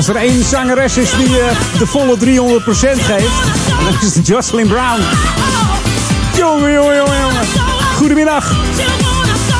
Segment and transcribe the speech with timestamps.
[0.00, 2.22] Als er één zangeres is die eh, de volle 300%
[3.00, 3.32] geeft,
[3.84, 5.00] dan is het Jocelyn Brown.
[6.36, 7.46] Jongen, jongen, jongen.
[7.96, 8.52] Goedemiddag.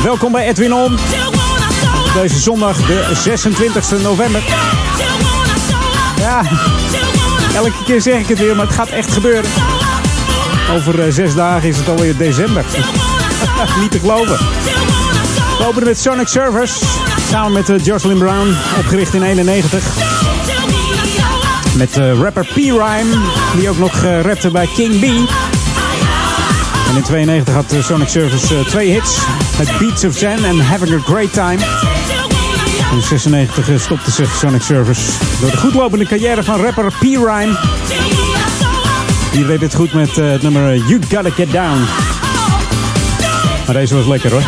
[0.03, 0.99] Welkom bij Edwin On.
[2.15, 4.43] Deze zondag, de 26e november.
[6.19, 6.43] Ja,
[7.55, 9.51] elke keer zeg ik het weer, maar het gaat echt gebeuren.
[10.75, 12.65] Over eh, zes dagen is het alweer december.
[13.81, 14.39] Niet te geloven.
[15.59, 16.83] We openen met Sonic Servers.
[17.29, 20.10] Samen met eh, Jocelyn Brown, opgericht in 91.
[21.81, 23.17] Met eh, rapper P-Rhyme,
[23.57, 25.05] die ook nog eh, rapte bij King B.
[26.89, 29.19] En in 92 had eh, Sonic Service twee hits.
[29.59, 31.59] Met Beats of Zen en Having a Great Time.
[32.93, 35.01] In 96 eh, stopte zich Sonic Service
[35.41, 37.59] door de goedlopende carrière van rapper P-Rhyme.
[39.33, 41.81] Die deed het goed met het nummer You Gotta Get Down.
[43.67, 44.43] Maar deze was lekker hoor.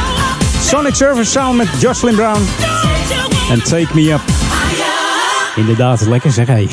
[0.62, 2.48] Sonic Service samen met Jocelyn Brown.
[3.50, 4.20] En Take Me Up.
[5.56, 6.68] Inderdaad, lekker zeg hé.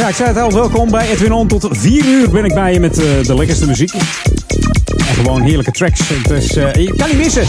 [0.00, 0.52] Ja, ik zei het al.
[0.52, 1.46] Welkom bij Edwin On.
[1.46, 3.92] Tot 4 uur ben ik bij je met uh, de lekkerste muziek.
[4.96, 6.00] En gewoon heerlijke tracks.
[6.28, 7.46] Dus uh, je kan niet missen.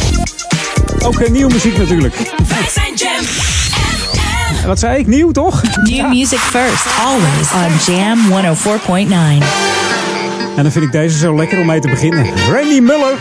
[1.03, 2.15] Ook uh, nieuwe muziek natuurlijk.
[2.48, 4.68] Wij zijn Jam FM.
[4.68, 5.07] Wat zei ik?
[5.07, 5.62] Nieuw toch?
[5.83, 9.45] New music first, always on Jam 104.9.
[10.56, 12.25] En dan vind ik deze zo lekker om mee te beginnen.
[12.50, 13.18] Randy Muller,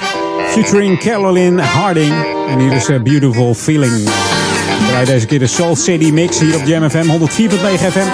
[0.48, 2.14] featuring Carolyn Harding.
[2.48, 4.08] En hier is A Beautiful Feeling.
[4.88, 7.06] Draai deze keer de Soul City Mix hier op Jam FM 104.9
[7.90, 8.08] FM.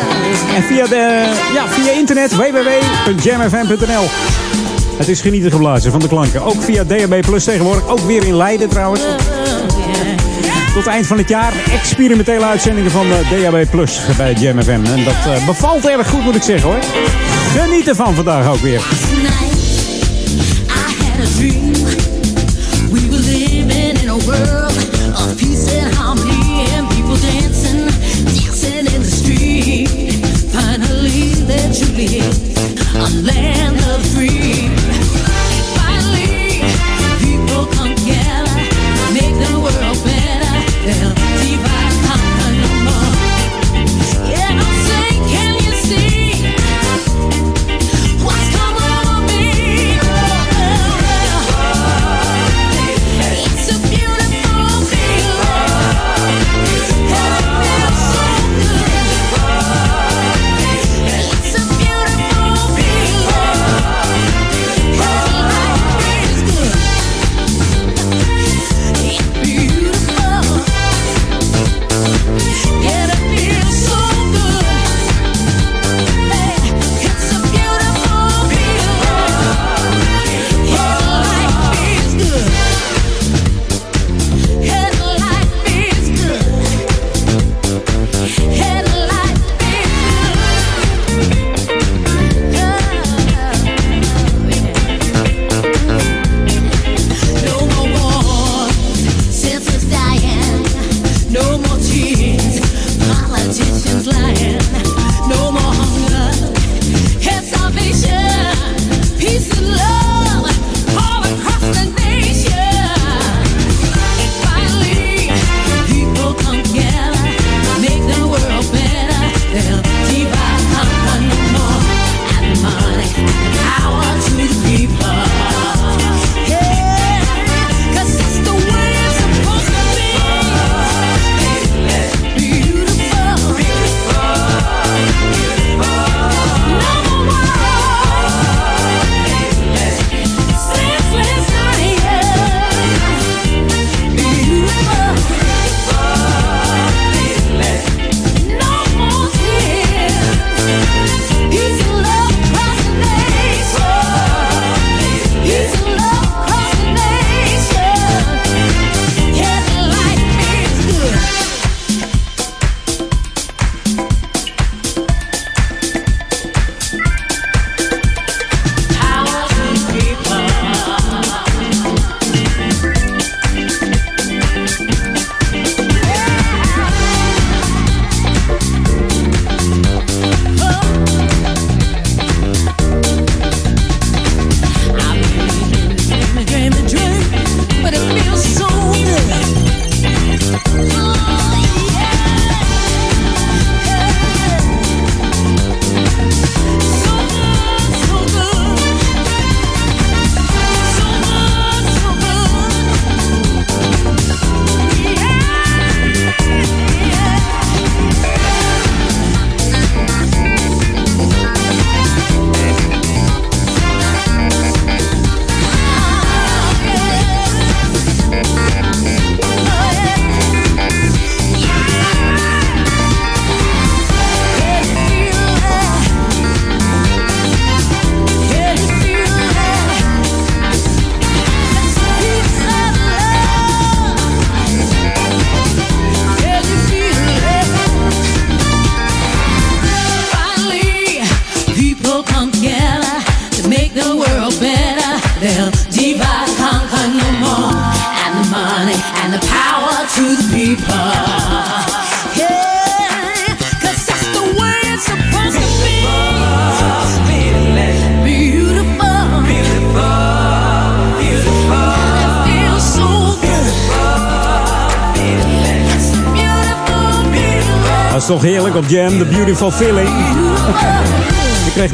[0.55, 4.05] En via, de, ja, via internet www.jamfm.nl.
[4.97, 6.43] Het is genieten geblazen van de klanken.
[6.43, 7.89] Ook via DAB Plus tegenwoordig.
[7.89, 9.03] Ook weer in Leiden trouwens.
[10.75, 14.71] Tot eind van het jaar experimentele uitzendingen van DAB Plus bij Jam FM.
[14.71, 16.79] En dat uh, bevalt erg goed moet ik zeggen hoor.
[17.57, 18.81] Geniet ervan vandaag ook weer.
[31.99, 33.76] A land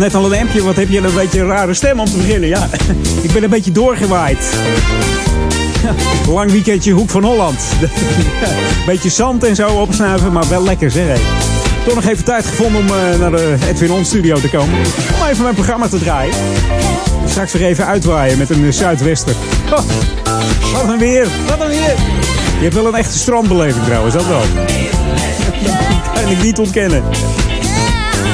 [0.02, 2.48] net al een ampje, wat heb je een beetje een rare stem om te beginnen.
[2.48, 2.68] Ja,
[3.22, 4.58] ik ben een beetje doorgewaaid.
[6.28, 7.62] Lang weekendje Hoek van Holland.
[8.86, 11.20] Beetje zand en zo opsnuiven, maar wel lekker zeg.
[11.84, 14.78] Toch nog even tijd gevonden om eh, naar de Edwin On studio te komen.
[15.20, 16.34] Om even mijn programma te draaien.
[17.26, 19.34] Straks weer even uitwaaien met een eh, zuidwester.
[20.72, 21.94] Wat een weer, wat een weer.
[22.58, 24.42] Je hebt wel een echte strandbeleving trouwens, dat wel.
[26.04, 27.02] Dat kan ik niet ontkennen.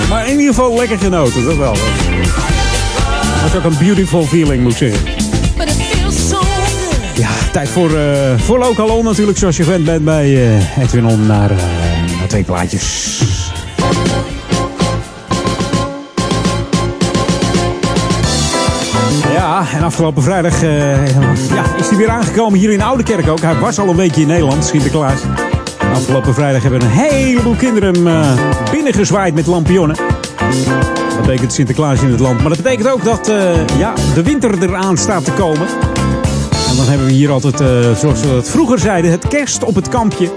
[0.08, 1.72] Maar in ieder geval lekker genoten, dat wel.
[3.42, 5.00] Dat is ook een beautiful feeling, moet ik zeggen.
[7.14, 11.06] Ja, tijd voor, eh voor Local On natuurlijk, zoals je gewend bent bij eh Edwin
[11.06, 11.56] On naar, eh,
[12.18, 13.16] naar twee plaatjes.
[19.32, 23.40] Ja, en afgelopen vrijdag ja, is hij weer aangekomen hier in Oudekerk ook.
[23.40, 25.20] Hij was al een weekje in Nederland, Sinterklaas.
[25.98, 29.96] En afgelopen vrijdag hebben een heleboel kinderen hem eh, binnengezwaaid met lampionnen.
[31.08, 32.40] Dat betekent Sinterklaas in het land.
[32.40, 35.66] Maar dat betekent ook dat eh, ja, de winter eraan staat te komen.
[36.68, 39.74] En dan hebben we hier altijd, eh, zoals we het vroeger zeiden, het kerst op
[39.74, 40.30] het kampje.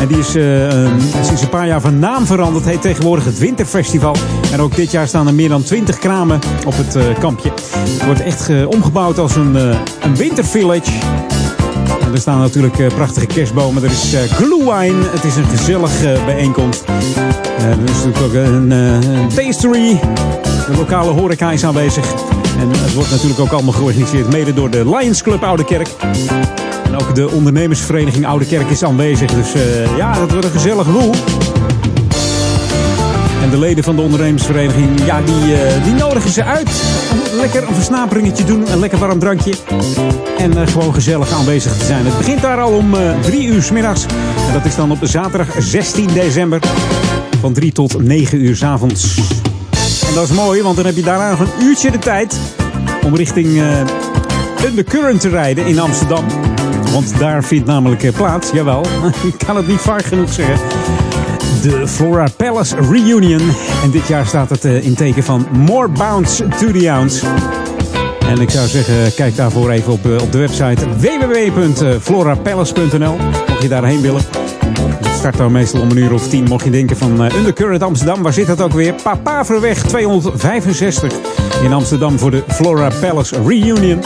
[0.00, 0.92] En die is eh, eh,
[1.22, 2.64] sinds een paar jaar van naam veranderd.
[2.64, 4.16] Heet tegenwoordig het Winterfestival.
[4.52, 7.52] En ook dit jaar staan er meer dan 20 kramen op het kampje.
[7.74, 9.54] Het wordt echt omgebouwd als een,
[10.00, 10.92] een wintervillage.
[12.10, 13.82] En er staan natuurlijk eh, prachtige kerstbomen.
[13.82, 14.94] Er is eh glühwein.
[14.96, 16.84] Het is een gezellig eh, bijeenkomst.
[17.58, 18.68] Er is natuurlijk ook een,
[19.34, 20.00] tastery.
[20.66, 22.12] De lokale horeca is aanwezig.
[22.58, 25.88] En het wordt natuurlijk ook allemaal georganiseerd mede door de Lions Club Oude Kerk.
[26.84, 29.30] En ook de ondernemersvereniging Oude Kerk is aanwezig.
[29.30, 29.52] Dus
[29.96, 31.14] ja, dat wordt een gezellig roel.
[33.50, 36.70] De leden van de ondernemersvereniging, ja, die, eh, die nodigen ze uit.
[37.32, 39.54] Lekker een versnaperingetje doen, een lekker warm drankje.
[40.38, 42.04] En eh, gewoon gezellig aanwezig te zijn.
[42.04, 44.04] Het begint daar al om eh, drie uur 's middags.
[44.46, 46.60] En dat is dan op zaterdag 16 december.
[47.40, 49.16] Van 3 tot 9 uur 's avonds.
[50.08, 52.38] En dat is mooi, want dan heb je daarna nog een uurtje de tijd
[53.04, 53.62] om richting
[54.66, 56.24] Undercurrent te rijden in Amsterdam.
[56.92, 58.84] Want daar vindt namelijk plaats, jawel,
[59.32, 60.58] ik kan het niet vaak genoeg zeggen.
[61.62, 63.40] De Flora Palace Reunion.
[63.82, 67.26] En dit jaar staat het eh, in teken van More Bounce to the Ounce.
[68.26, 73.16] En ik zou zeggen, kijk daarvoor even op, eh, op de website www.florapalace.nl.
[73.48, 74.22] Mocht je daarheen willen.
[75.00, 76.44] Het start dan meestal om een uur of tien.
[76.44, 78.94] Mocht je denken van eh, Undercurrent Amsterdam, waar zit dat ook weer?
[79.02, 81.12] Papaverweg 265
[81.62, 84.02] in Amsterdam voor de Flora Palace Reunion.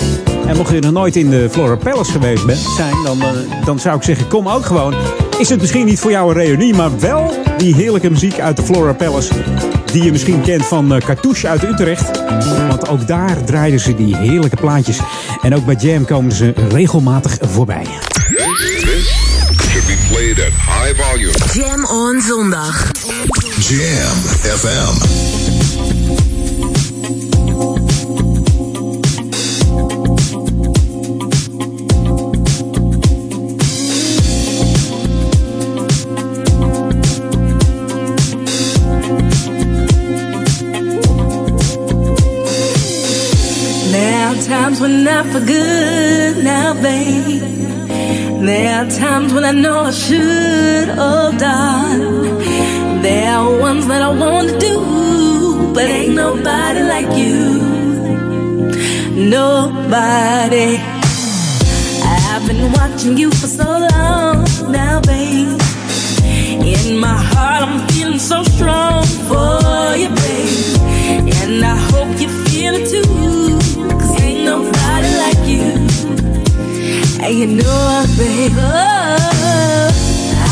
[0.47, 2.45] En mocht je nog nooit in de Flora Palace geweest
[2.77, 3.19] zijn, dan,
[3.65, 4.95] dan zou ik zeggen, kom ook gewoon.
[5.39, 8.63] Is het misschien niet voor jou een reunie, maar wel die heerlijke muziek uit de
[8.63, 9.35] Flora Palace.
[9.93, 12.21] Die je misschien kent van eh, Cartouche uit Utrecht.
[12.69, 14.99] Want ook daar draaiden ze die heerlijke plaatjes.
[15.43, 17.87] En ook bij Jam komen ze regelmatig voorbij.
[18.81, 19.15] This
[19.71, 21.33] should be played at high volume.
[21.53, 22.91] Jam on zondag.
[23.59, 24.17] Jam
[24.59, 25.24] FM.
[44.65, 47.43] Times when I good now, babe.
[48.47, 53.03] There are times when I know I should have done.
[53.03, 54.77] There are ones that I want to do,
[55.75, 57.37] but ain't nobody like you.
[59.39, 60.79] Nobody.
[62.15, 65.61] I've been watching you for so long now, babe.
[66.73, 70.34] In my heart, I'm feeling so strong for you, babe.
[77.35, 78.53] You know it, babe.
[78.57, 79.91] Oh,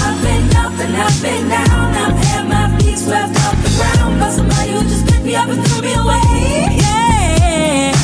[0.03, 1.95] I've been up and I've been down.
[1.95, 5.49] I've had my feet swept off the ground by somebody who just picked me up
[5.49, 6.67] and threw me away.
[6.83, 7.95] Yeah.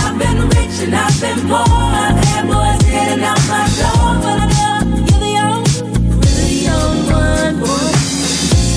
[0.00, 1.60] I've been rich and I've been poor.
[1.60, 4.16] I've had boys in and out my door.
[4.24, 5.76] But I know you're the only,
[6.24, 7.92] really only one, boy.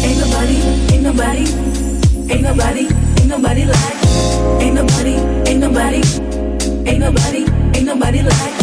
[0.04, 0.58] Ain't nobody,
[0.92, 1.46] ain't nobody,
[2.28, 2.86] ain't nobody,
[3.20, 3.98] ain't nobody like.
[4.60, 5.16] Ain't nobody,
[5.48, 6.02] ain't nobody,
[6.90, 7.42] ain't nobody,
[7.78, 8.61] ain't nobody like.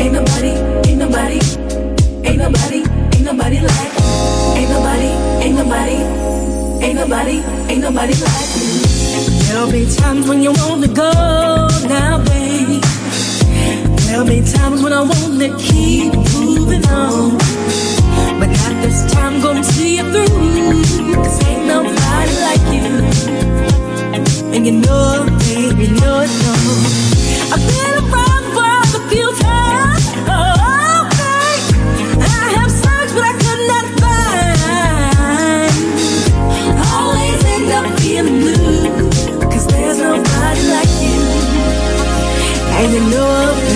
[0.00, 0.52] Ain't nobody,
[0.88, 1.40] ain't nobody,
[2.24, 2.80] ain't nobody,
[3.14, 3.92] ain't nobody like.
[4.56, 5.10] Ain't nobody,
[5.42, 5.98] ain't nobody,
[6.84, 7.36] ain't nobody,
[7.70, 8.92] ain't nobody like you.
[9.48, 11.10] There'll be times when you want to go
[11.88, 12.80] now, baby.
[14.06, 17.38] There'll be times when I want to keep moving on.
[18.38, 21.14] But not this time, gonna see you through.
[21.14, 22.88] Cause ain't nobody like you.
[24.54, 27.21] And you know it, baby, you know it, no.
[42.92, 43.71] You know,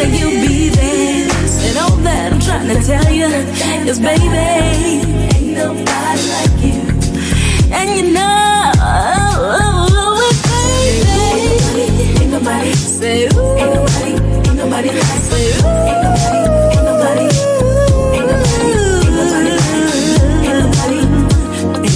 [0.00, 1.28] that you'll be there.
[1.68, 3.26] And all that I'm trying to tell you
[3.88, 4.24] is, baby,
[5.36, 6.80] ain't nobody like you.
[7.72, 8.30] And you know
[11.80, 12.20] baby.
[12.20, 12.72] Ain't nobody.
[12.72, 13.56] Say ooh.
[13.56, 14.12] Ain't nobody.
[14.48, 14.88] Ain't nobody.
[15.28, 15.90] Say ooh.
[15.90, 17.26] Ain't nobody.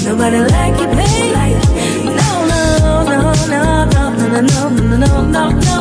[0.05, 1.55] Nobody like you, baby.
[2.19, 2.61] No, no,
[3.09, 5.74] no, no, no, no, no, no, no, no, no,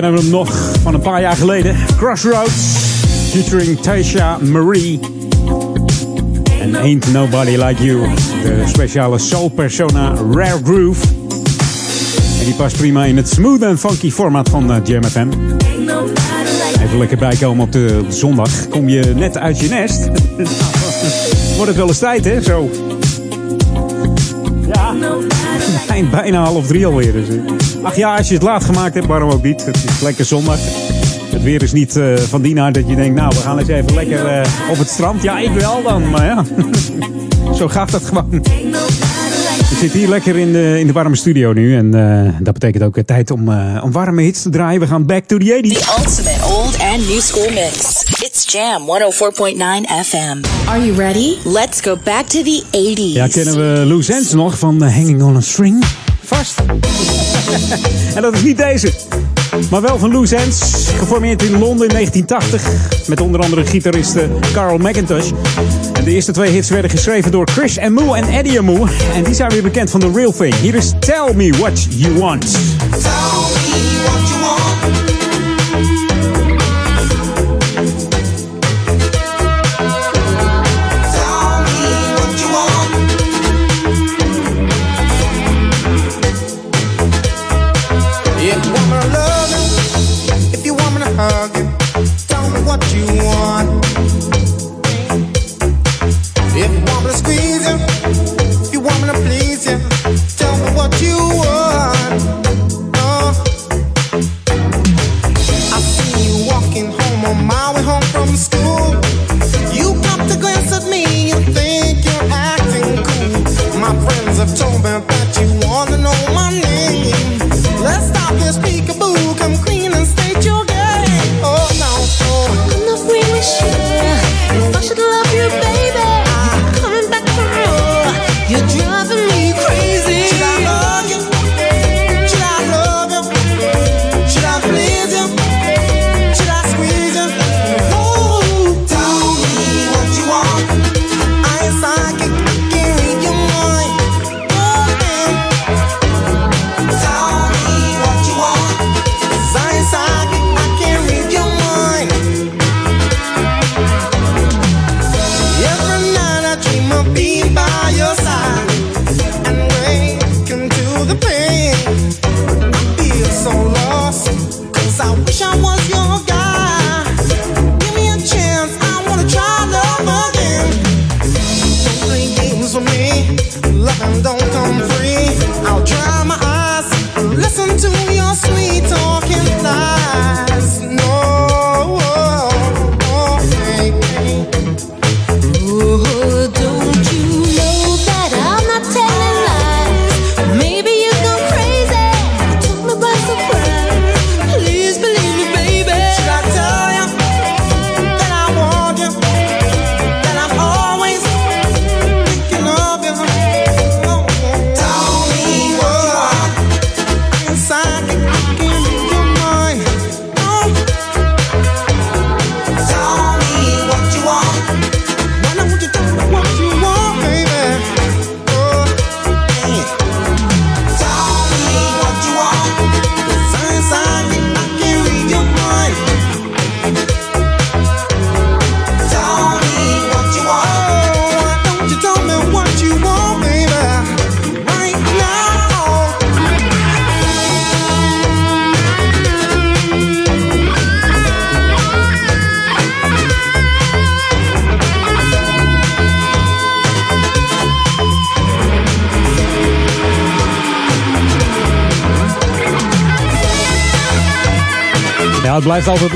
[0.00, 1.76] Kennen hem nog van een paar jaar geleden.
[1.96, 2.52] Crossroads,
[3.30, 5.00] featuring Tasha Marie.
[6.60, 8.08] En Ain't Nobody Like You.
[8.42, 11.06] De speciale soul persona Rare Groove.
[12.38, 15.28] En die past prima in het smooth en funky format van eh, Jam FM.
[16.82, 18.68] Even lekker bijkomen op de zondag.
[18.68, 20.08] Kom je net uit je nest.
[21.56, 22.42] Wordt het wel eens tijd, hè?
[22.42, 22.70] Zo.
[24.66, 24.94] Ja.
[25.88, 27.12] Eind bijna half drie alweer.
[27.12, 27.34] Dus, eh.
[27.82, 29.64] ach ja, als je het laat gemaakt hebt, waarom ook niet?
[29.64, 30.58] Het is lekker zondag.
[31.30, 33.68] Het weer is niet eh, van die aard dat je denkt, nou, we gaan eens
[33.68, 35.22] even lekker eh, op het strand.
[35.22, 36.44] Ja, ik wel dan, maar ja.
[37.58, 38.42] Zo gaat dat gewoon.
[39.68, 41.76] We zitten hier lekker in de, in de warme studio nu.
[41.76, 44.80] En eh, dat betekent ook eh, tijd om, eh, om warme hits te draaien.
[44.80, 45.72] We gaan back to the 80s.
[45.72, 48.02] The ultimate old and new school mix.
[48.24, 50.68] It's Jam 104.9 FM.
[50.68, 51.36] Are you ready?
[51.44, 53.12] Let's go back to the 80s.
[53.12, 55.84] Ja, kennen we Loose Ends nog van Hanging on a String?
[56.22, 56.60] Vast.
[58.14, 58.92] en dat is niet deze.
[59.70, 60.88] Maar wel van Loose Ends.
[60.98, 63.08] Geformeerd in Londen in 1980.
[63.08, 65.30] Met onder andere gitarist eh, Carl McIntosh.
[65.92, 68.80] En de eerste twee hits werden geschreven door Chris Amu en Eddie Amu.
[69.14, 70.54] En die zijn weer bekend van The Real Thing.
[70.54, 72.44] Hier is Tell Me What You Want.
[72.44, 72.52] If
[74.30, 74.47] you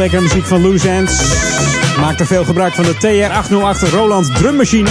[0.09, 1.23] blijft altijd lekker muziek van Loose Ends.
[2.01, 4.89] Maakt er veel gebruik van de TR-808 Roland drummachine.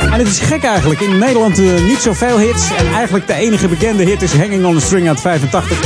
[0.00, 1.00] En het is gek eigenlijk.
[1.00, 2.70] In Nederland eh, niet zoveel hits.
[2.76, 5.78] En eigenlijk de enige bekende hit is Hanging on the String uit 85.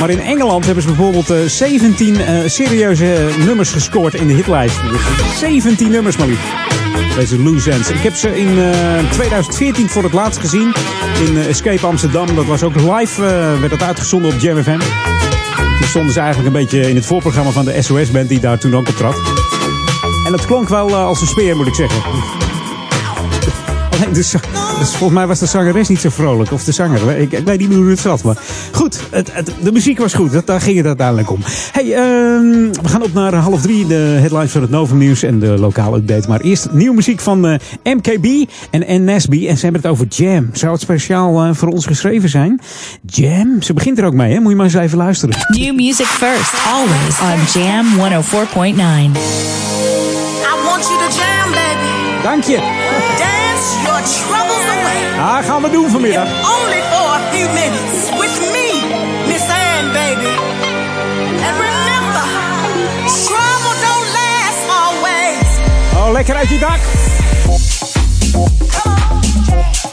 [0.00, 4.34] Maar in Engeland hebben ze bijvoorbeeld eh, 17 eh, serieuze eh, nummers gescoord in de
[4.34, 4.80] hitlijst.
[4.90, 5.02] Dus
[5.38, 6.46] 17 nummers maar liefst.
[7.16, 7.90] Deze Loose Ends.
[7.90, 10.74] Ik heb ze in eh, 2014 voor het laatst gezien.
[11.26, 12.34] In Escape Amsterdam.
[12.34, 13.22] Dat was ook live.
[13.60, 14.78] werd dat uitgezonden op Jam FM.
[15.78, 18.74] Toen stonden ze eigenlijk een beetje in het voorprogramma van de SOS-band die daar toen
[18.76, 19.16] ook op trad.
[20.26, 22.02] En dat klonk wel eh, als een speer, moet ik zeggen.
[23.90, 24.40] Alleen za-
[24.78, 26.52] dus volgens mij was de zangeres niet zo vrolijk.
[26.52, 27.18] Of de zanger.
[27.18, 28.22] Ik, ik weet niet meer hoe het zat.
[28.22, 28.36] Maar
[28.72, 30.32] goed, het, het- de muziek was goed.
[30.32, 31.38] Dat, daar ging het uiteindelijk om.
[31.72, 33.86] Hey, ehm, we gaan op naar half drie.
[33.86, 36.28] De headlines van het Novum Nieuws en de lokale update.
[36.28, 37.58] Maar eerst nieuwe muziek van eh,
[37.94, 39.04] MKB en N.
[39.04, 39.48] Nesby.
[39.48, 40.50] En ze hebben het over Jam.
[40.52, 42.60] Zou het speciaal eh, voor ons geschreven zijn?
[43.06, 43.62] Jam?
[43.62, 44.40] Ze begint er ook mee, hè?
[44.40, 45.36] Moet je maar eens even luisteren.
[45.48, 47.20] New music first, always
[47.54, 48.00] on Jam 104.9.
[48.00, 48.80] I
[50.64, 51.97] want you to jam, baby.
[52.22, 52.56] Dank je.
[53.18, 55.18] Dance your troubles away.
[55.18, 56.28] Ah, gaan we doen vanmiddag.
[56.28, 58.68] Only for a few minutes with me,
[59.26, 60.34] Miss Ann, baby.
[61.46, 62.24] And remember,
[63.24, 65.46] trouble don't last always.
[65.96, 66.78] Oh, lekker uit je dak.
[69.84, 69.87] I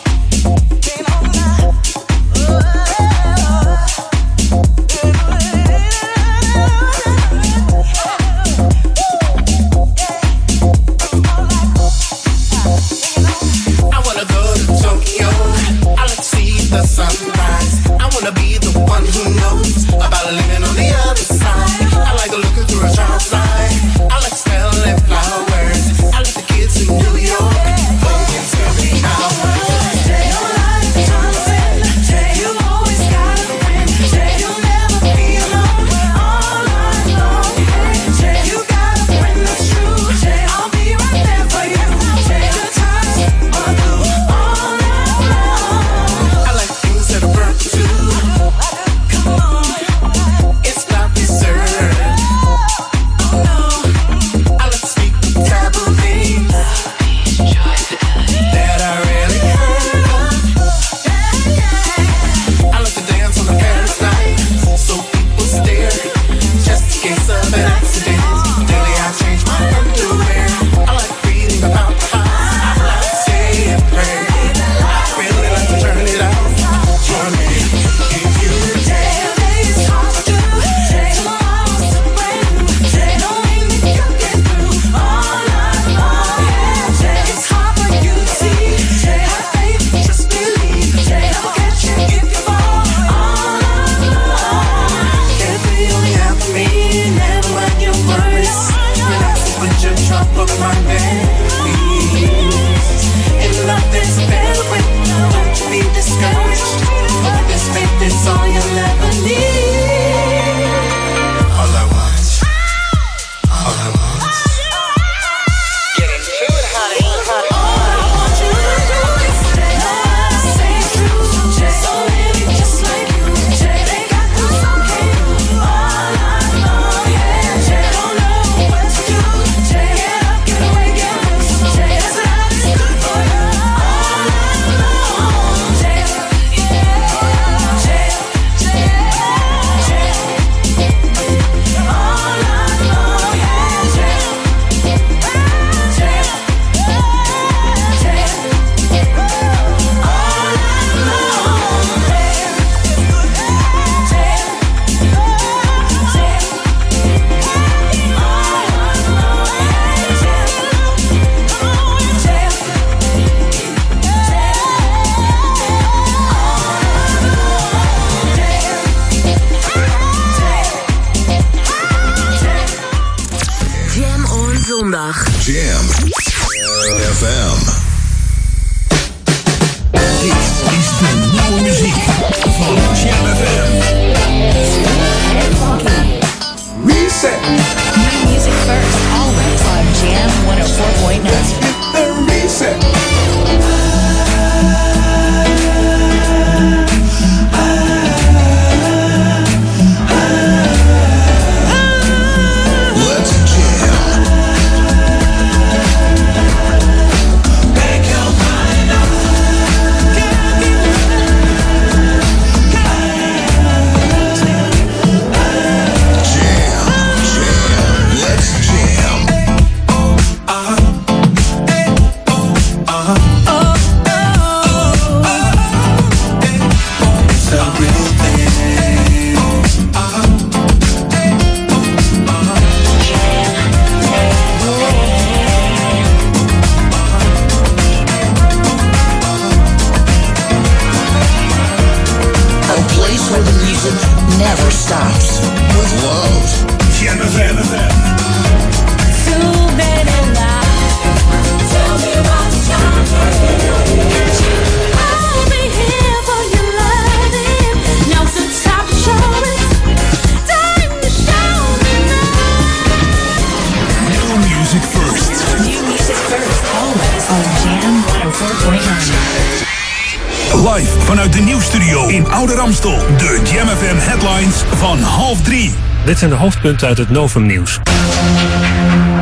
[276.25, 277.79] zijn de hoofdpunten uit het Novum-nieuws.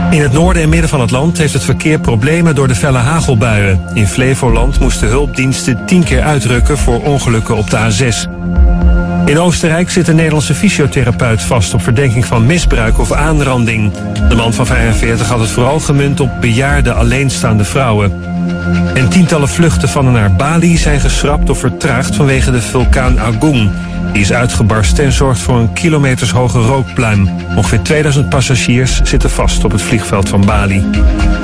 [0.10, 2.98] In het noorden en midden van het land heeft het verkeer problemen door de felle
[2.98, 3.82] hagelbuien.
[3.94, 8.30] In Flevoland moesten hulpdiensten tien keer uitrukken voor ongelukken op de A6.
[9.26, 13.92] In Oostenrijk zit een Nederlandse fysiotherapeut vast op verdenking van misbruik of aanranding.
[14.30, 18.24] De man van 45 had het vooral gemunt op bejaarde alleenstaande vrouwen.
[18.94, 23.72] En tientallen vluchten van en naar Bali zijn geschrapt of vertraagd vanwege de vulkaan Agung.
[24.13, 27.30] Die is uitgebarsten en zorgt voor een kilometershoge rookpluim.
[27.56, 30.86] Ongeveer 2000 passagiers zitten vast op het vliegveld van Bali.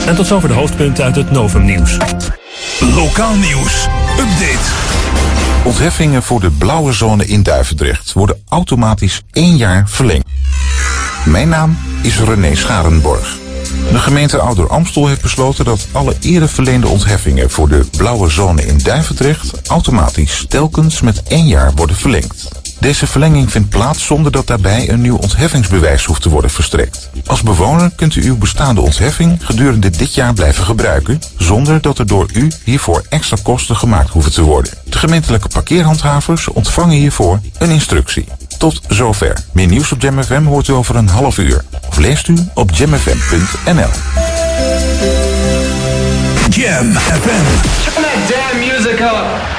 [0.08, 1.98] En tot zover de hoofdpunten uit het Novum-nieuws.
[2.96, 3.88] Lokaal nieuws.
[4.20, 4.70] Update.
[5.64, 10.26] Ontheffingen voor de blauwe zone in Duivendrecht worden automatisch één jaar verlengd.
[11.26, 13.38] Mijn naam is René Scharenborg.
[13.92, 18.66] De gemeente Ouder Amstel heeft besloten dat alle eerder verleende ontheffingen voor de blauwe zone
[18.66, 22.59] in Duivendrecht automatisch telkens met één jaar worden verlengd.
[22.80, 27.10] Deze verlenging vindt plaats zonder dat daarbij een nieuw ontheffingsbewijs hoeft te worden verstrekt.
[27.26, 32.08] Als bewoner kunt u uw bestaande ontheffing gedurende dit jaar blijven gebruiken, zonder dat er
[32.08, 34.74] door u hiervoor extra kosten gemaakt hoeven te worden.
[34.84, 38.28] De gemeentelijke parkeerhandhavers ontvangen hiervoor een instructie.
[38.58, 39.44] Tot zover.
[39.52, 41.66] Meer nieuws op Jam FM hoort u over een half uur.
[41.88, 43.90] Of leest u op jamfm.nl.
[46.50, 47.46] Jam FM.
[47.84, 49.59] Turn that damn music up.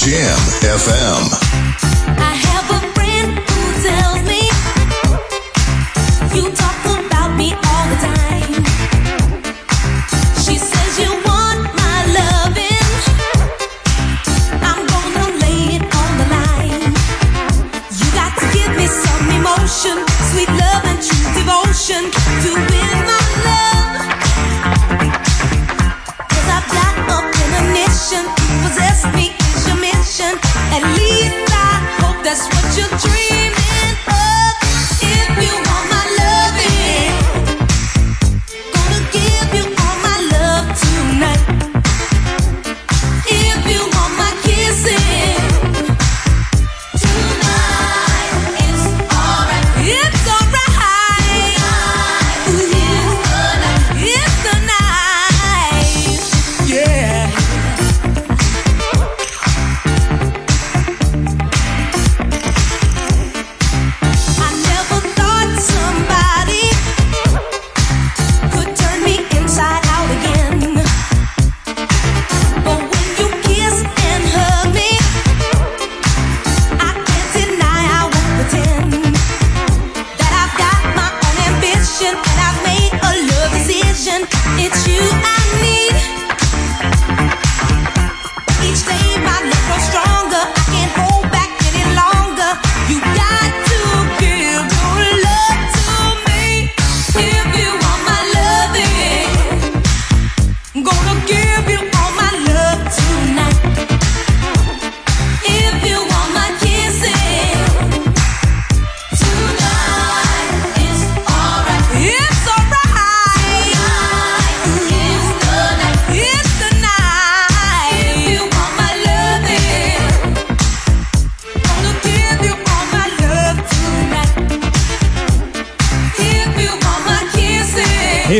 [0.00, 2.59] Jam FM.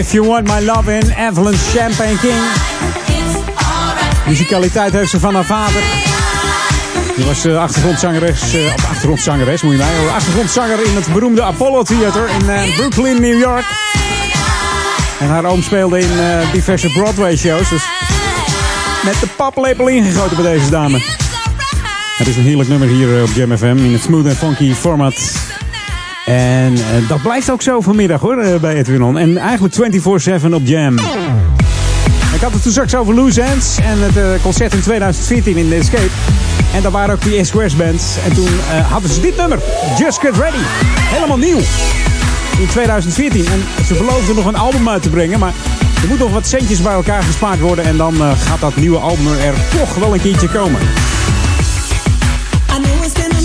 [0.01, 2.43] If You Want My Love in Evelyn Champagne King.
[4.27, 5.83] Muzikaliteit heeft ze van haar vader.
[7.17, 10.09] Die was eh, achtergrondzangeres, eh, achtergrondzangeres moet je mij.
[10.15, 13.65] Achtergrondzanger in het beroemde Apollo Theater in eh, Brooklyn, New York.
[15.19, 16.11] En haar oom speelde in
[16.53, 17.69] diverse Broadway shows.
[17.69, 17.83] Dus
[19.05, 20.99] met de paplepel ingegoten bij deze dame.
[22.17, 25.15] Het is een heerlijk nummer hier op Jam FM in het smooth en funky format.
[26.31, 29.19] En eh, dat blijft ook zo vanmiddag hoor, eh, bij Edwin On.
[29.19, 30.99] En eigenlijk 24-7 op Jam.
[32.35, 35.69] Ik had het toen straks over Loose Ends en het eh, concert in 2014 in
[35.69, 36.11] The Escape.
[36.75, 38.17] En daar waren ook die S-Squares bands.
[38.25, 38.49] En toen
[38.89, 39.59] hadden ze dit nummer,
[39.99, 40.63] Just Get Ready.
[41.01, 41.59] Helemaal nieuw.
[42.59, 43.47] In 2014.
[43.47, 45.39] En ze beloofden nog een album uit te brengen.
[45.39, 45.53] Maar
[46.03, 47.85] er moet nog wat centjes bij elkaar gespaard worden.
[47.85, 50.81] En dan gaat dat nieuwe album er toch wel een keertje komen.
[50.81, 50.85] I
[52.83, 53.41] know it's been a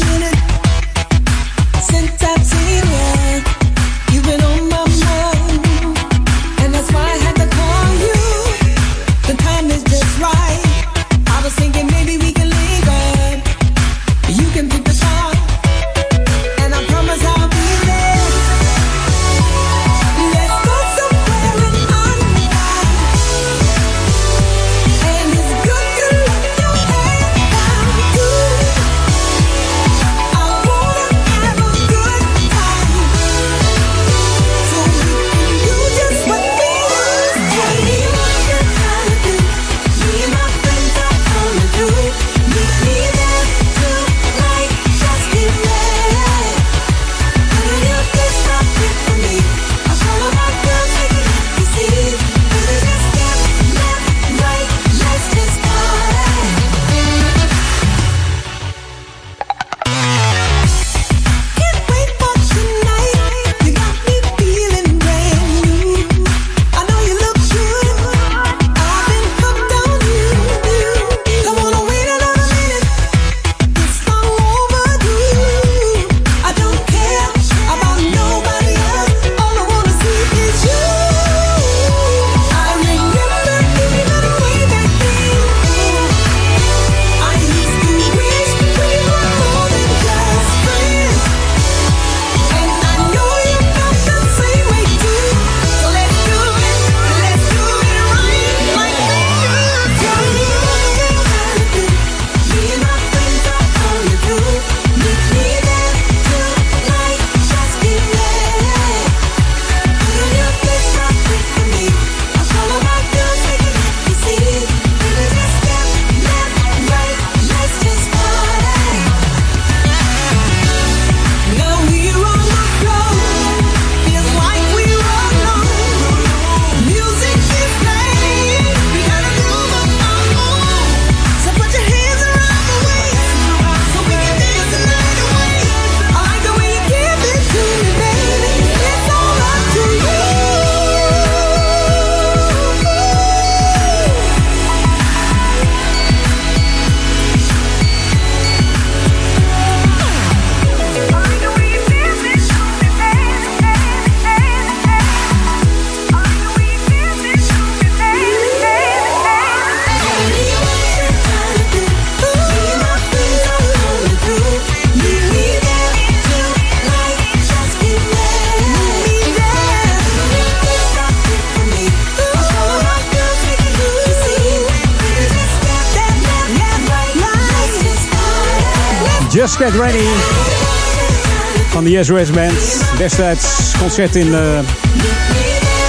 [182.14, 182.86] Band.
[182.98, 184.60] Destijds concert in uh,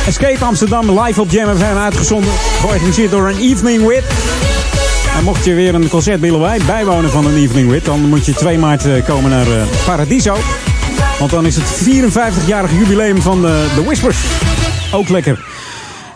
[0.06, 2.30] Escape Amsterdam, live op Jam FM uitgezonden.
[2.60, 4.04] Georganiseerd door een Evening Whip.
[5.16, 7.84] En mocht je weer een concert willen bijwonen van een Evening Whip...
[7.84, 10.36] dan moet je 2 maart eh, komen naar eh, Paradiso.
[11.18, 14.18] Want dan is het 54-jarig jubileum van de, de Whispers.
[14.92, 15.45] Ook lekker.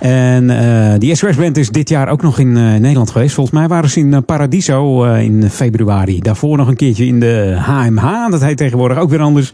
[0.00, 3.34] En eh, die SOS Band is dit jaar ook nog eh, in Nederland geweest.
[3.34, 6.20] Volgens mij waren ze in eh, Paradiso in februari.
[6.20, 8.30] Daarvoor nog een keertje in de HMH.
[8.30, 9.52] Dat heet tegenwoordig ook weer anders.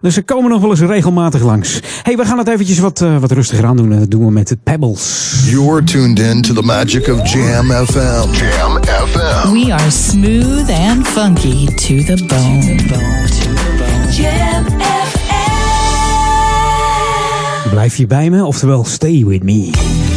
[0.00, 1.80] Dus ze komen nog wel eens regelmatig langs.
[2.02, 3.98] hey, we gaan het eventjes wat, wat rustiger aan doen.
[3.98, 5.44] Dat doen we met de Pebbles.
[5.50, 8.32] You're tuned in to the magic of Jam FM.
[8.32, 9.52] Jam FM.
[9.52, 12.60] We are smooth and funky to the bone.
[12.60, 13.75] To the bone.
[17.76, 20.15] Blijf je bij me, oftewel stay with me.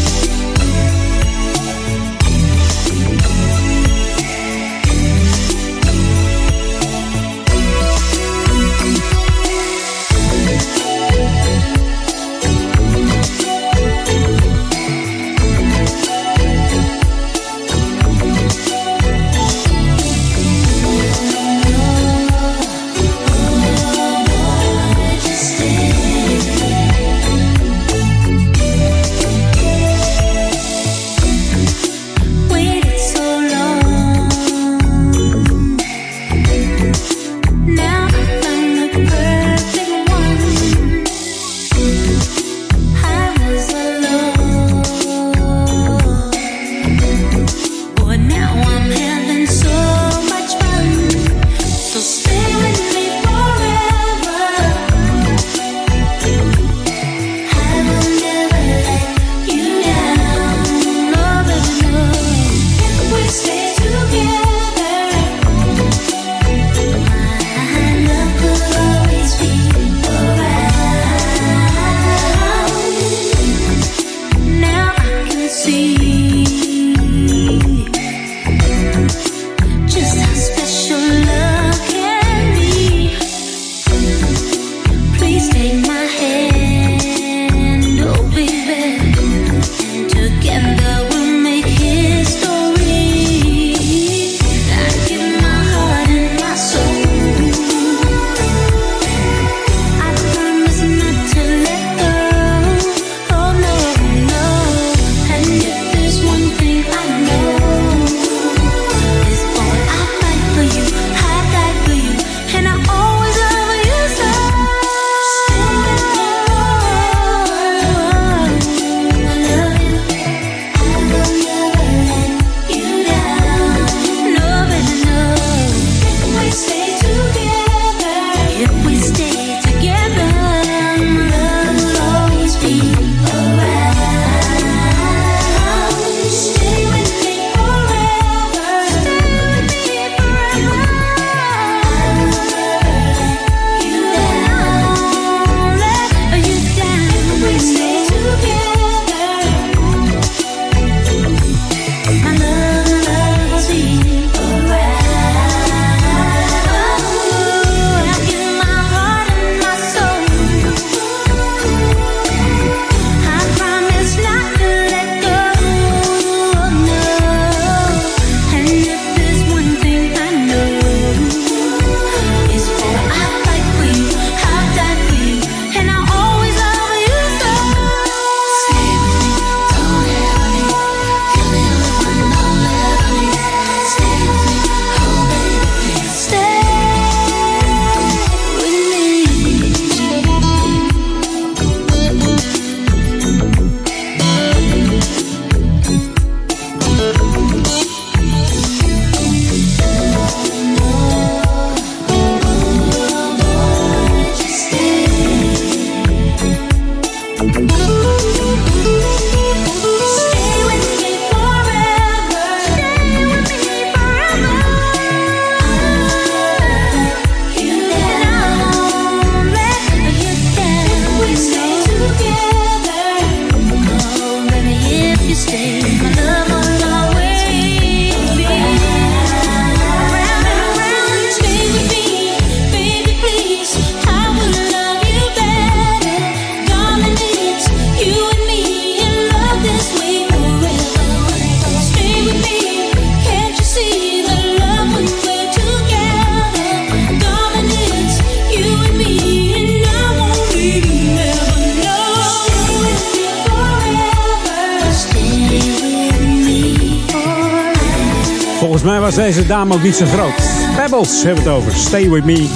[259.25, 260.33] Deze dame ook niet zo groot.
[260.75, 261.73] Pebbles hebben we het over.
[261.73, 262.47] Stay With Me.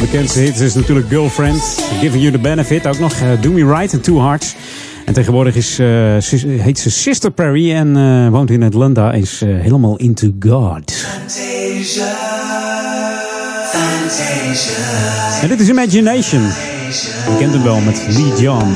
[0.00, 1.62] Bekendste hit is natuurlijk Girlfriend.
[2.00, 2.86] Giving You The Benefit.
[2.86, 4.54] Ook nog eh, Do Me Right en Two Hearts.
[5.04, 5.86] En tegenwoordig is, eh,
[6.60, 9.12] heet ze Sister Perry en eh, woont in Atlanta.
[9.12, 11.06] Is helemaal into God.
[15.42, 16.42] En dit is Imagination.
[16.42, 18.66] Je kent hem wel met Lee John.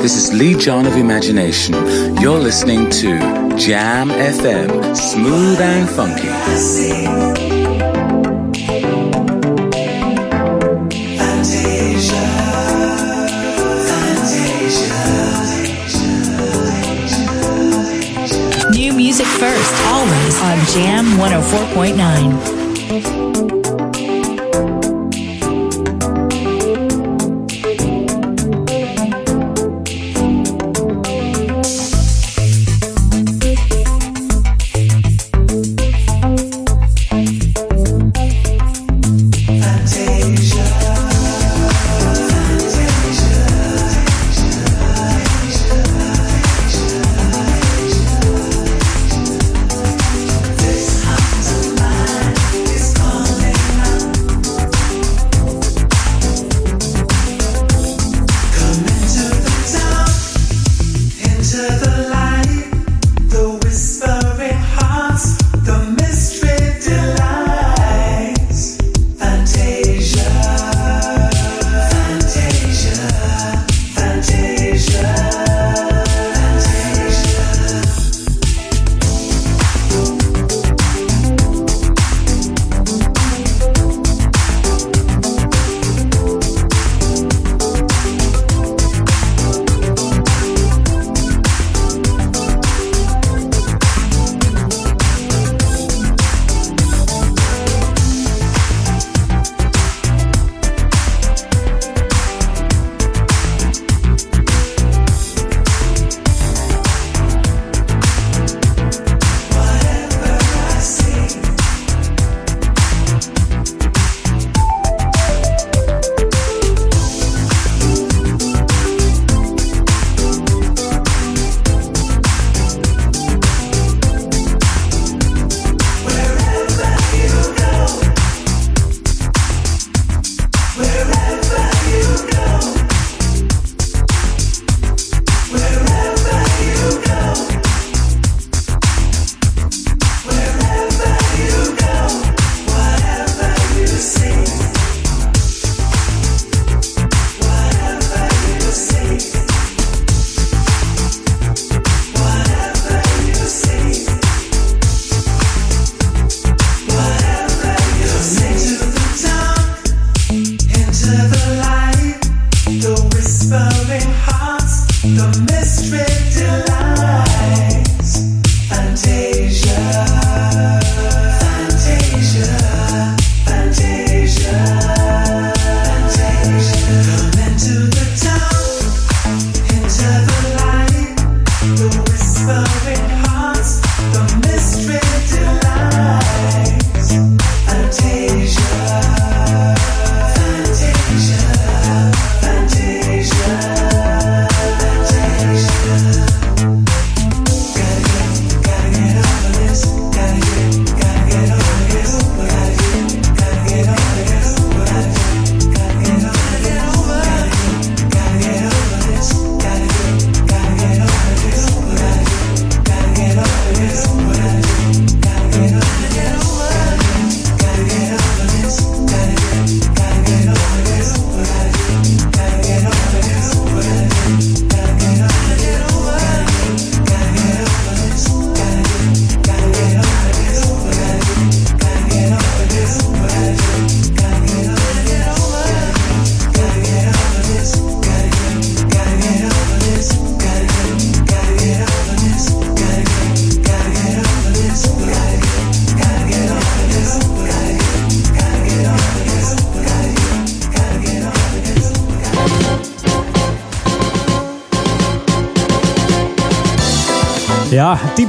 [0.00, 1.74] This is Lee John of Imagination.
[2.20, 3.18] You're listening to
[3.56, 6.28] Jam FM, smooth and funky.
[18.70, 22.63] New music first, always on Jam 104.9.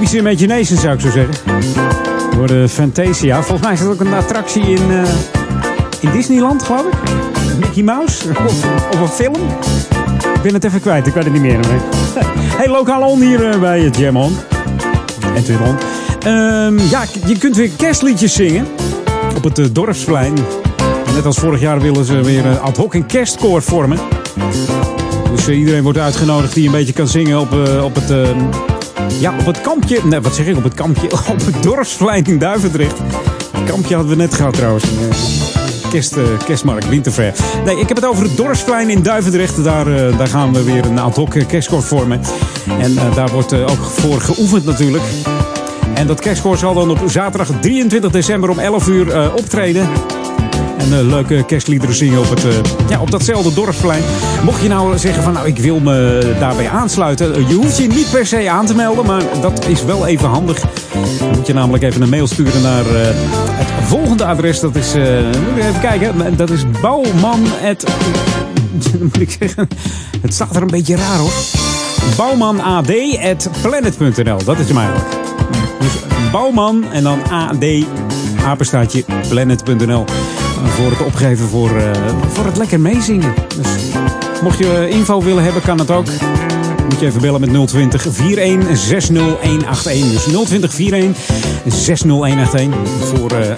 [0.05, 1.33] typische Imagination zou ik zo zeggen.
[2.35, 3.35] Door de Fantasia.
[3.35, 5.09] Volgens mij is dat ook een attractie in, eh,
[5.99, 6.93] in Disneyland, geloof ik.
[7.59, 8.29] Mickey Mouse.
[8.91, 9.35] Of, een film.
[10.35, 11.59] Ik ben het even kwijt, ik weet het niet meer.
[12.57, 14.37] Hey, lokaal on hier eh, bij Jam On.
[15.35, 15.75] En Twin On.
[16.19, 18.67] Ehm, ja, je kunt weer kerstliedjes zingen
[19.35, 20.33] op het eh, dorpsplein.
[21.13, 23.99] Net als vorig jaar willen ze weer ad hoc een kerstkoor vormen.
[25.35, 27.51] Dus iedereen wordt uitgenodigd die een beetje kan zingen op,
[27.83, 28.09] op het...
[29.19, 29.99] ja, op het kampje.
[30.03, 31.11] Nee, wat zeg ik op het kampje?
[31.31, 32.97] Op het dorpsplein in Duivendrecht.
[33.51, 34.83] Het kampje hadden we net gehad trouwens.
[34.83, 37.33] Eh, Kerst, eh, kerstmarkt, winterfair.
[37.65, 39.63] Nee, ik heb het over het dorpsplein in Duivendrecht.
[39.63, 42.21] Daar, eh, daar gaan we weer een ad hoc kerstkoor vormen.
[42.79, 45.03] En daar wordt ook voor geoefend natuurlijk.
[45.93, 49.89] En dat kerstkoor zal dan op zaterdag 23 december om 11 uur optreden.
[50.91, 52.51] Eh, leuke kerstliederen zingen op, het, eh,
[52.89, 54.01] ja, op datzelfde dorpsplein.
[54.43, 57.35] Mocht je nou zeggen van nou ik wil me daarbij aansluiten.
[57.35, 60.29] eh, Je hoeft je niet per se aan te melden, maar dat is wel even
[60.29, 60.59] handig.
[61.19, 64.59] Dan moet je namelijk even een mail sturen naar het volgende adres.
[64.59, 65.01] Dat is, ik
[65.57, 67.41] even kijken, dat is bouwman.
[69.01, 69.67] moet ik zeggen,
[70.21, 71.31] het staat er een beetje raar hoor.
[72.17, 75.07] Bouwmanad.planet.nl, dat is hem eigenlijk.
[75.79, 75.91] Dus
[76.31, 77.63] bouwman en dan ad
[78.45, 80.05] apenstaatje planet.nl
[80.75, 81.91] voor het opgeven voor, eh,
[82.27, 83.33] voor het lekker meezingen.
[83.55, 83.83] Dus
[84.41, 86.05] mocht je eh, info willen hebben, kan het ook.
[86.89, 90.11] Moet je even bellen met 020 41 60181.
[90.11, 91.17] Dus 020 41
[91.65, 93.57] 60181 voor eh, eh,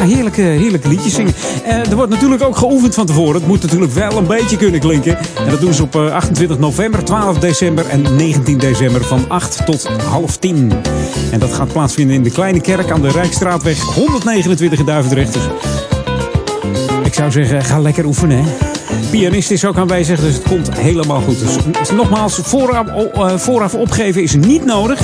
[0.00, 1.34] ja, heerlijke, heerlijke liedjes zingen.
[1.64, 3.34] Eh, er wordt natuurlijk ook geoefend van tevoren.
[3.34, 5.18] Het moet natuurlijk wel een beetje kunnen klinken.
[5.18, 9.66] En dat doen ze op eh, 28 november, 12 december en 19 december van 8
[9.66, 10.72] tot half 10.
[11.30, 15.32] En dat gaat plaatsvinden in de Kleine Kerk aan de Rijksstraatweg 129 in Duivendrecht.
[15.32, 15.42] Dus
[17.10, 18.44] ik zou zeggen, ga lekker oefenen.
[19.10, 21.38] Pianist is ook aanwezig, dus het komt helemaal goed.
[21.38, 25.00] Dus, dus nogmaals, vooraf, eh, vooraf opgeven is niet nodig.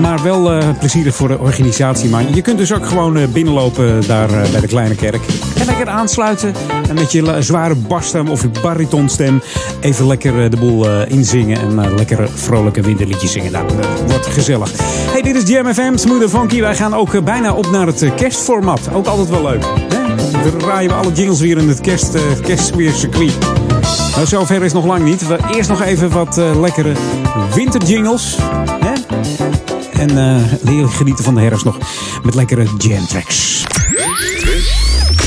[0.00, 2.08] Maar wel eh, plezierig voor de organisatie.
[2.08, 5.20] Maar je kunt dus ook gewoon eh, binnenlopen daar eh, bij de kleine kerk.
[5.58, 6.54] En lekker aansluiten.
[6.88, 9.42] En met je zware basstem of je baritonstem
[9.80, 11.60] even lekker eh, de boel eh, inzingen.
[11.60, 13.52] En eh, lekker vrolijke winterliedjes zingen.
[13.52, 14.70] Nou, dat wordt gezellig.
[15.10, 16.60] Hey, dit is Jam FM, Smooth and Funky.
[16.60, 18.80] Wij gaan ook eh, bijna op naar het eh, kerstformat.
[18.92, 19.64] Ook altijd wel leuk.
[20.58, 23.38] Draaien we alle jingles weer in het kerst, eh kerstweercircuit.
[24.14, 25.26] Nou, zover is nog lang niet.
[25.26, 26.92] We eerst nog even wat eh, lekkere
[27.54, 28.36] winterjingles.
[28.80, 28.92] Hè?
[30.00, 31.78] En eh leer genieten van de herfst nog
[32.22, 33.64] met lekkere jam tracks.
[34.40, 34.74] This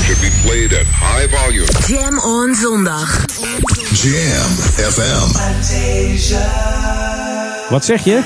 [0.04, 1.66] should be played at high volume.
[1.86, 3.24] Jam on zondag.
[4.02, 4.50] Jam
[4.92, 5.32] FM.
[7.68, 8.20] Wat zeg je?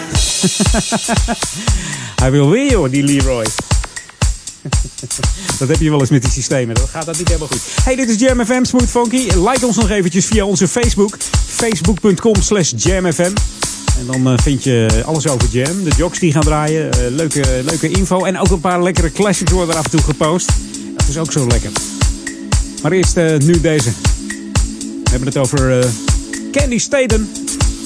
[2.22, 3.44] Hij wil weer, hoor, die Leroy.
[5.58, 6.74] Dat heb je wel eens met die systemen.
[6.74, 7.60] Dat gaat dat niet helemaal goed.
[7.84, 9.26] Hey, dit is Jam FM Smooth Funky.
[9.34, 11.16] Like ons nog eventjes via onze Facebook.
[11.46, 13.32] Facebook.com slash jamfm.
[13.98, 15.84] En dan eh, vind je alles over Jam.
[15.84, 16.92] De jocks die gaan draaien.
[16.92, 18.24] eh, leuke, leuke info.
[18.24, 20.48] En ook een paar lekkere classics worden er af en toe gepost.
[20.96, 21.70] Dat is ook zo lekker.
[22.82, 23.90] Maar eerst eh, nu deze.
[25.04, 25.86] We hebben het over
[26.52, 27.30] Candy Staten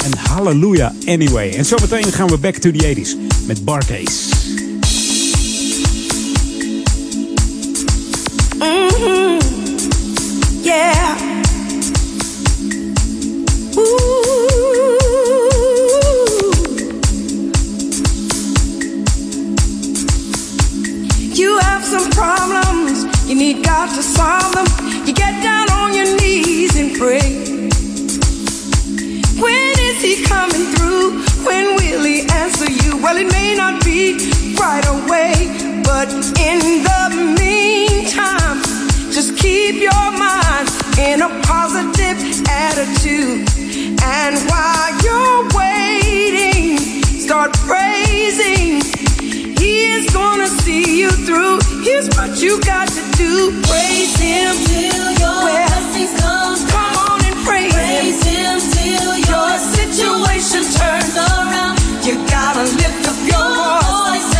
[0.04, 1.50] en Hallelujah Anyway.
[1.50, 4.61] En zometeen gaan we back to the 80s met Barcase.
[33.12, 34.14] Well, it may not be
[34.54, 36.08] right away, but
[36.38, 43.46] in the meantime, just keep your mind in a positive attitude.
[44.02, 46.78] And while you're waiting,
[47.20, 48.82] start praising.
[49.56, 51.60] He is gonna see you through.
[51.84, 56.58] Here's what you got to do: praise Him till your blessings come.
[56.74, 61.78] Come on and praise, praise Him till your situation turns around.
[62.04, 64.31] You gotta lift up your voice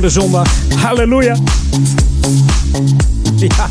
[0.00, 0.48] de zondag.
[0.76, 1.36] Halleluja.
[3.36, 3.68] Ja.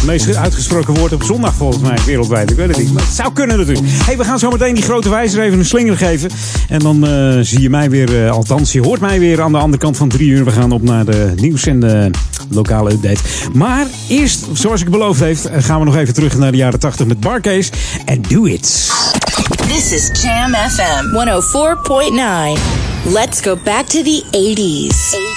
[0.00, 2.50] Het meest uitgesproken woord op zondag volgens mij wereldwijd.
[2.50, 2.92] Ik weet het niet.
[2.92, 3.86] Maar het zou kunnen natuurlijk.
[3.92, 6.30] hey, we gaan zo meteen die grote wijzer even een slinger geven.
[6.68, 9.58] En dan eh, zie je mij weer, eh, althans je hoort mij weer aan de
[9.58, 10.44] andere kant van drie uur.
[10.44, 12.10] We gaan op naar de nieuws en de
[12.48, 13.20] lokale update.
[13.52, 16.80] Maar eerst, zoals ik beloofd heeft, eh, gaan we nog even terug naar de jaren
[16.80, 17.70] 80 met Barcase.
[18.04, 18.90] En do it.
[19.68, 22.89] This is Jam FM 104.9.
[23.06, 25.29] Let's go back to the 80s.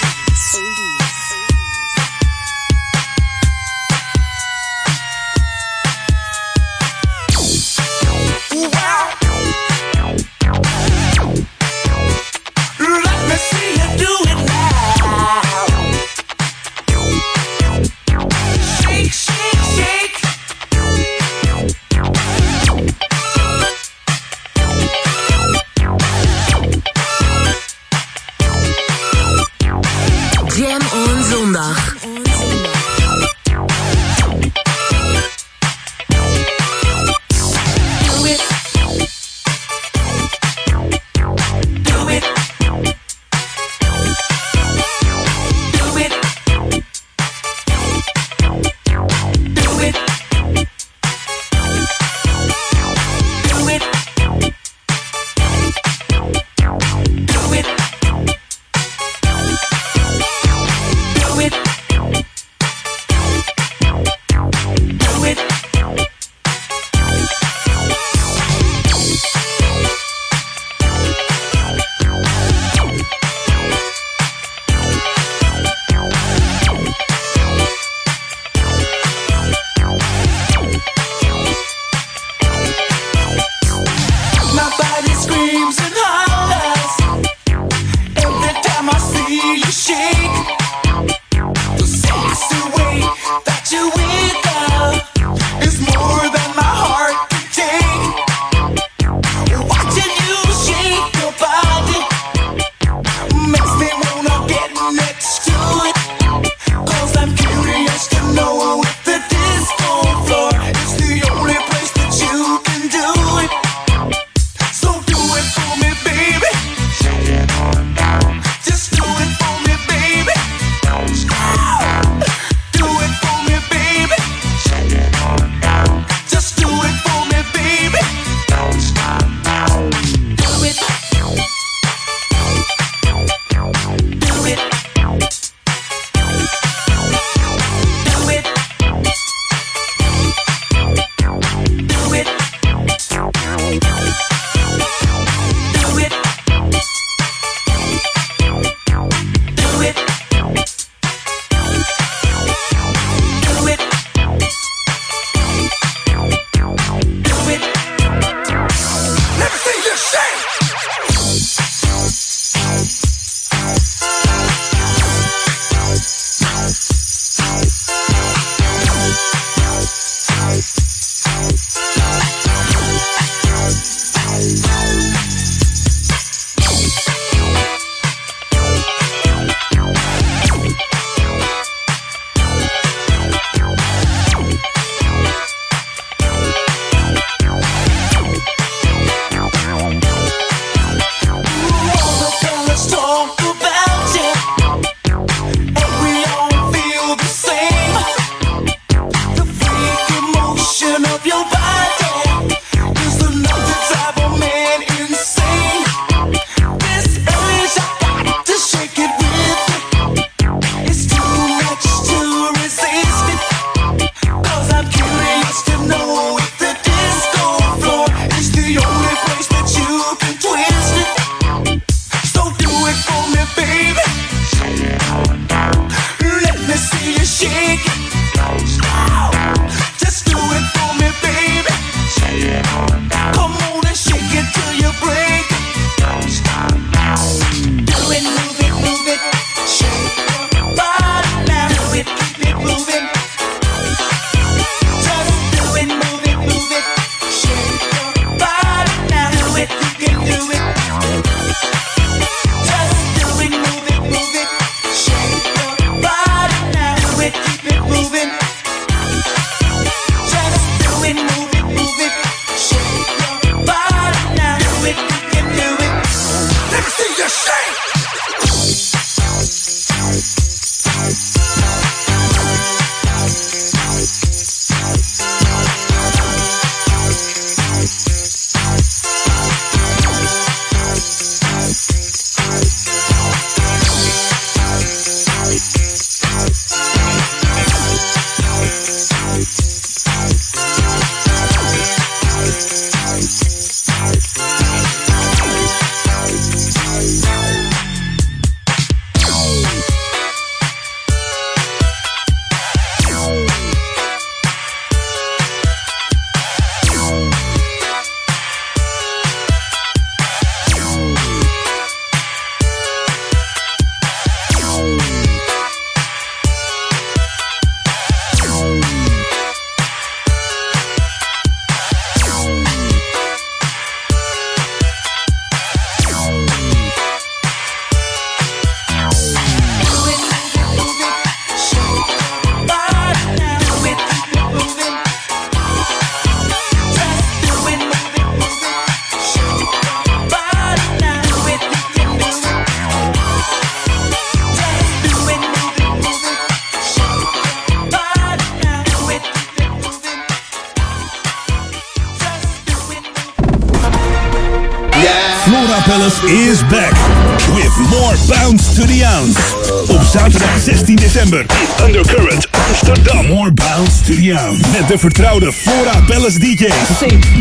[364.94, 366.72] De vertrouwde Flora Palace DJ's.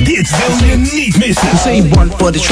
[0.03, 1.47] Dit wil je niet missen.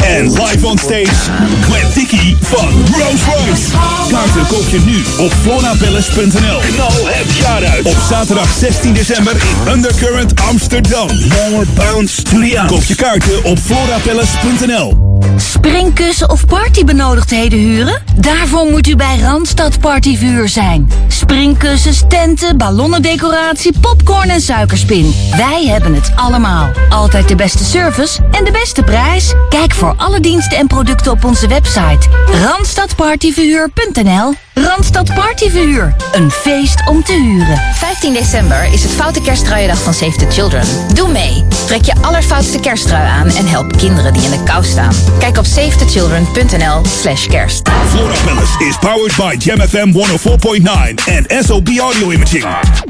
[0.04, 1.32] En live on stage,
[1.62, 3.62] Gwen Dicky van Rose Royce.
[4.10, 6.60] Kaarten koop je nu op florapalace.nl.
[6.74, 7.86] Knal het jaar uit.
[7.86, 11.08] Op zaterdag 16 december in Undercurrent Amsterdam.
[11.08, 12.74] More bounce to the ounce.
[12.74, 15.10] Koop je kaarten op florapalace.nl.
[15.36, 18.02] Springkussen of partybenodigdheden huren?
[18.16, 20.90] Daarvoor moet u bij Randstad Partyvuur zijn.
[21.32, 25.14] Springkussens, tenten, ballonnendecoratie, popcorn en suikerspin.
[25.38, 26.72] Wij hebben het allemaal.
[26.90, 29.34] Altijd de beste service en de beste prijs.
[29.50, 32.08] Kijk voor alle diensten en producten op onze website.
[32.44, 35.96] Randstadpartyverhuur.nl Randstad Partyverhuur.
[36.12, 37.62] Een feest om te huren.
[37.74, 40.66] 15 december is het Foute Kersttrui-dag van Save the Children.
[40.94, 41.44] Doe mee.
[41.66, 44.94] Trek je allerfoutste kersttrui aan en help kinderen die in de kou staan.
[45.20, 47.70] Kijk op savethechildren.nl slash kerst.
[47.88, 52.46] Flora Palace is powered by Jam FM 104.9 en SOB Audio Imaging.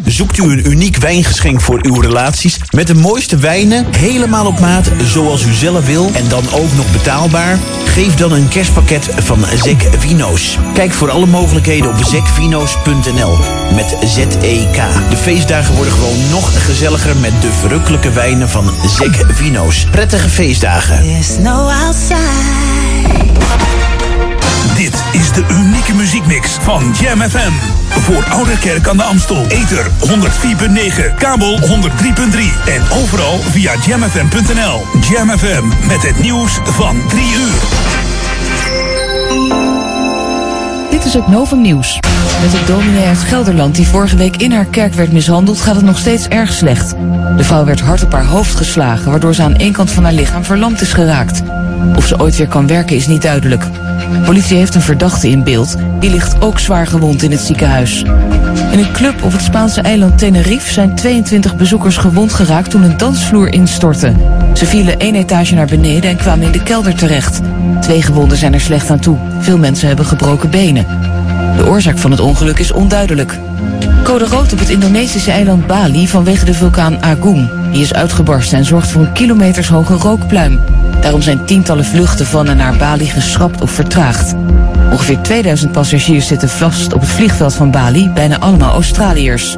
[0.06, 4.92] Zoekt u een uniek wijngeschenk voor uw relaties met de mooiste wijnen, helemaal op maat
[5.04, 7.60] zoals u zelf wil en dan ook nog betaalbaar?
[7.86, 10.58] Geef dan een kerstpakket van Zek Vino's.
[10.74, 13.38] Kijk voor alle mogelijkheden op zekvino's.nl
[13.76, 15.10] met Z-E-K.
[15.10, 19.86] De feestdagen worden gewoon nog gezelliger met de verrukkelijke wijnen van Zek Vino's.
[19.92, 21.02] Prettige feestdagen.
[21.02, 22.71] There's no outside.
[24.82, 27.52] Dit is de unieke muziekmix van Jam FM.
[27.90, 29.46] Voor Ouderkerk aan de Amstel.
[29.48, 31.68] Ether 104.9, kabel 103.3
[32.66, 34.82] en overal via jamfm.nl.
[35.10, 37.60] Jam FM met het nieuws van 3 uur.
[40.90, 42.00] Dit is het Novum Nieuws.
[42.42, 45.86] Met de dominee uit Gelderland die vorige week in haar kerk werd mishandeld, gaat het
[45.86, 46.94] nog steeds erg slecht.
[47.38, 50.14] De vrouw werd hard op haar hoofd geslagen, waardoor ze aan één kant van haar
[50.14, 51.42] lichaam verlamd is geraakt.
[51.96, 53.66] Of ze ooit weer kan werken is niet duidelijk.
[54.26, 55.76] Politie heeft een verdachte in beeld.
[56.00, 58.04] Die ligt ook zwaar gewond in het ziekenhuis.
[58.72, 62.98] In een club op het Spaanse eiland Tenerife zijn 22 bezoekers gewond geraakt toen een
[62.98, 64.14] dansvloer instortte.
[64.54, 67.40] Ze vielen één etage naar beneden en kwamen in de kelder terecht.
[67.82, 69.18] Twee gewonden zijn er slecht aan toe.
[69.40, 70.86] Veel mensen hebben gebroken benen.
[71.58, 73.40] De oorzaak van het ongeluk is onduidelijk.
[74.04, 77.50] Code rood op het Indonesische eiland Bali vanwege de vulkaan Agung.
[77.72, 80.60] Die is uitgebarsten en zorgt voor een kilometershoge rookpluim.
[81.02, 84.34] Daarom zijn tientallen vluchten van en naar Bali geschrapt of vertraagd.
[84.92, 89.58] Ongeveer 2000 passagiers zitten vast op het vliegveld van Bali, bijna allemaal Australiërs.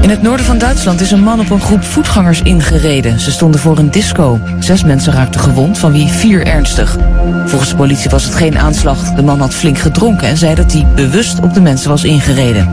[0.00, 3.20] In het noorden van Duitsland is een man op een groep voetgangers ingereden.
[3.20, 4.40] Ze stonden voor een disco.
[4.58, 6.96] Zes mensen raakten gewond, van wie vier ernstig.
[7.46, 9.12] Volgens de politie was het geen aanslag.
[9.12, 12.70] De man had flink gedronken en zei dat hij bewust op de mensen was ingereden.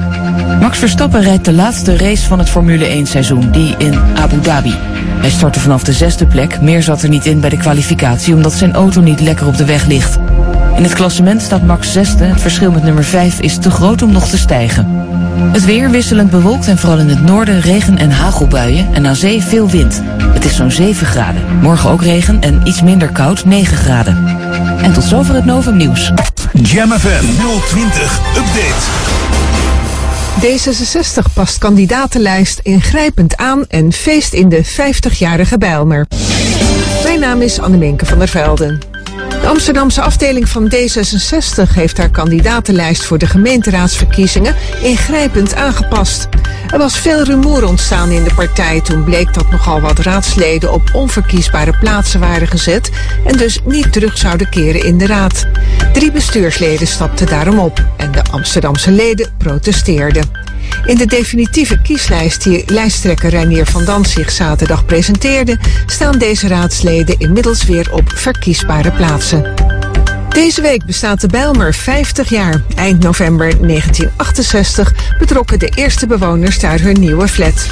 [0.60, 4.76] Max Verstappen rijdt de laatste race van het Formule 1 seizoen, die in Abu Dhabi.
[5.20, 8.54] Hij startte vanaf de zesde plek, meer zat er niet in bij de kwalificatie omdat
[8.54, 10.18] zijn auto niet lekker op de weg ligt.
[10.76, 14.12] In het klassement staat Max zesde, het verschil met nummer 5 is te groot om
[14.12, 14.88] nog te stijgen.
[15.40, 19.42] Het weer wisselend bewolkt en vooral in het noorden regen- en hagelbuien en aan zee
[19.42, 20.02] veel wind.
[20.34, 21.42] Het is zo'n 7 graden.
[21.62, 24.28] Morgen ook regen en iets minder koud, 9 graden.
[24.82, 26.12] En tot zover het Novum Nieuws.
[26.54, 27.26] Jam FM
[27.68, 29.16] 020 Update.
[30.42, 36.08] D66 past kandidatenlijst ingrijpend aan en feest in de 50-jarige Bijlmer.
[37.04, 38.97] Mijn naam is Anneminke van der Velden.
[39.48, 46.28] Amsterdamse afdeling van D66 heeft haar kandidatenlijst voor de gemeenteraadsverkiezingen ingrijpend aangepast.
[46.72, 50.90] Er was veel rumoer ontstaan in de partij toen bleek dat nogal wat raadsleden op
[50.94, 52.92] onverkiesbare plaatsen waren gezet
[53.26, 55.48] en dus niet terug zouden keren in de raad.
[55.94, 60.30] Drie bestuursleden stapten daarom op en de Amsterdamse leden protesteerden.
[60.86, 67.66] In de definitieve kieslijst die lijsttrekker Reinier van Danzig zaterdag presenteerde, staan deze raadsleden inmiddels
[67.66, 69.54] weer op verkiesbare plaatsen.
[70.30, 72.62] Deze week bestaat de Bijlmer 50 jaar.
[72.76, 77.68] Eind november 1968 betrokken de eerste bewoners daar hun nieuwe flat.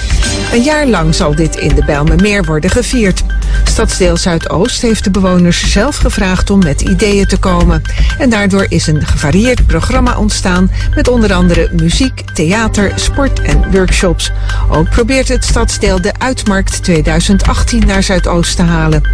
[0.53, 3.23] Een jaar lang zal dit in de Bijlmermeer worden gevierd.
[3.63, 7.81] Stadsdeel Zuidoost heeft de bewoners zelf gevraagd om met ideeën te komen.
[8.17, 14.31] En daardoor is een gevarieerd programma ontstaan met onder andere muziek, theater, sport en workshops.
[14.69, 19.09] Ook probeert het stadsdeel de Uitmarkt 2018 naar Zuidoost te halen.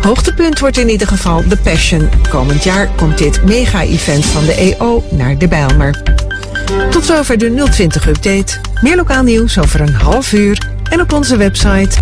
[0.00, 2.08] Hoogtepunt wordt in ieder geval The Passion.
[2.28, 6.02] Komend jaar komt dit mega-event van de EO naar de Bijlmer.
[6.90, 8.58] Tot zover de 020-update.
[8.80, 11.96] Meer lokaal nieuws over een half uur en op onze website.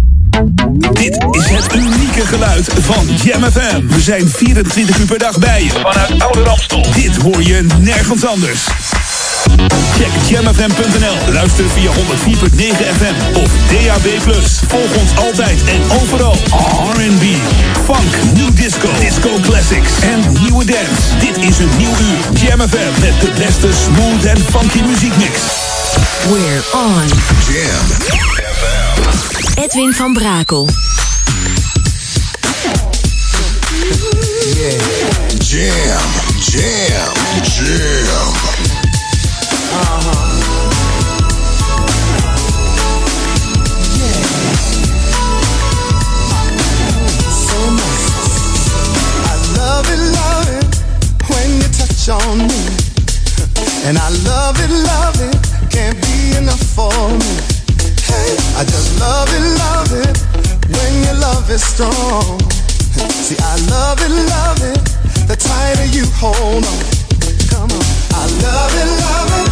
[0.92, 3.86] Dit is het unieke geluid van Jam FM.
[3.86, 6.86] We zijn 24 uur per dag bij je vanuit Oude Ramstel.
[6.94, 8.66] Dit hoor je nergens anders.
[9.96, 11.32] Check jamfm.nl.
[11.32, 11.96] Luister via 104.9
[12.96, 14.06] FM of DAB+.
[14.66, 16.36] Volg ons altijd en overal.
[16.94, 17.22] R&B,
[17.84, 21.16] Funk, new disco, disco classics en nieuwe dance.
[21.18, 22.40] Dit is een nieuw uur.
[22.40, 25.40] Jam FM met de beste smooth en funky muziekmix.
[26.28, 27.08] We're on.
[27.52, 27.86] Jam
[29.64, 30.68] Edwin van Brakel.
[34.54, 35.10] Yeah.
[35.38, 36.10] Jam,
[36.40, 38.10] jam, jam.
[39.90, 40.19] So
[49.80, 50.68] love it, love it
[51.30, 52.60] when you touch on me.
[53.88, 55.36] And I love it, love it,
[55.72, 57.32] can't be enough for me.
[58.04, 60.16] Hey, I just love it, love it
[60.68, 62.36] when your love is strong.
[63.24, 64.80] See, I love it, love it,
[65.24, 66.80] the tighter you hold on.
[67.48, 67.84] Come on,
[68.20, 69.48] I love it, love it,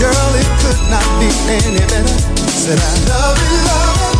[0.00, 2.16] girl, it could not be any better.
[2.48, 4.16] Said I love it, love it.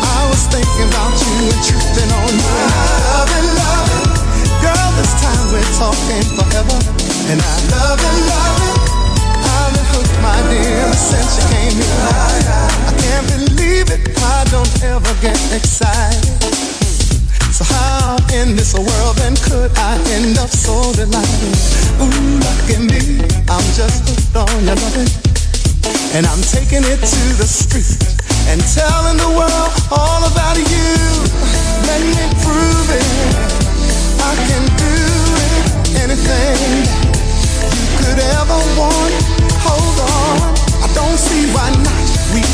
[0.00, 2.48] I was thinking about you and tripping on you.
[2.48, 3.25] I love
[5.06, 6.78] this time we're talking forever.
[7.30, 8.78] And I love it, love it.
[9.38, 12.02] I've been hooked, my dear, since you came here.
[12.90, 14.02] I can't believe it.
[14.18, 16.26] I don't ever get excited.
[17.54, 21.54] So how in this world then could I end up so delighted?
[22.02, 25.10] Ooh, lucky me, I'm just hooked on your loving.
[26.18, 28.02] And I'm taking it to the street
[28.50, 28.95] and telling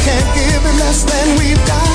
[0.03, 1.89] can't give it less than we've got.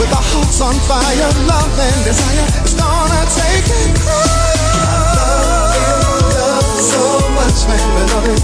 [0.00, 2.48] With our hearts on fire, love and desire.
[2.64, 4.90] It's gonna take it
[6.40, 7.04] love so
[7.36, 8.40] much, man, we love it.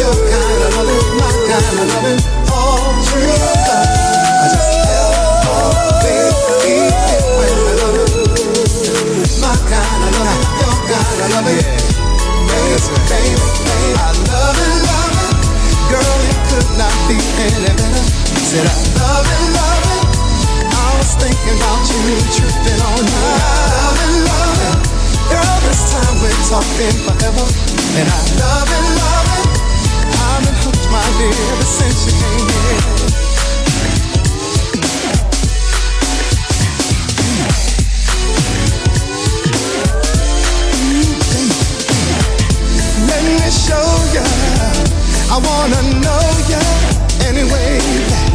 [0.00, 2.20] Your kind of love it, my kind of love it.
[2.52, 3.88] All true love.
[4.38, 4.72] I just
[5.48, 6.76] L-O-V-E
[7.38, 8.12] when we love it.
[9.40, 11.64] My kind of love it, your kind of love it.
[12.48, 12.76] Baby,
[13.08, 14.17] baby, baby,
[16.68, 18.04] could not be any better.
[18.44, 20.04] Said I love it, love it.
[20.68, 22.00] I was thinking about you,
[22.36, 23.20] tripping on you.
[23.72, 24.76] Love it, love.
[25.32, 27.46] Girl, this time we're talking forever.
[27.96, 29.48] And I love it, love it.
[30.18, 32.96] I've been hooked, my dear, ever since you came here.
[43.08, 44.47] Let me show ya.
[45.30, 46.58] I wanna know ya
[47.28, 47.76] any way
[48.08, 48.32] that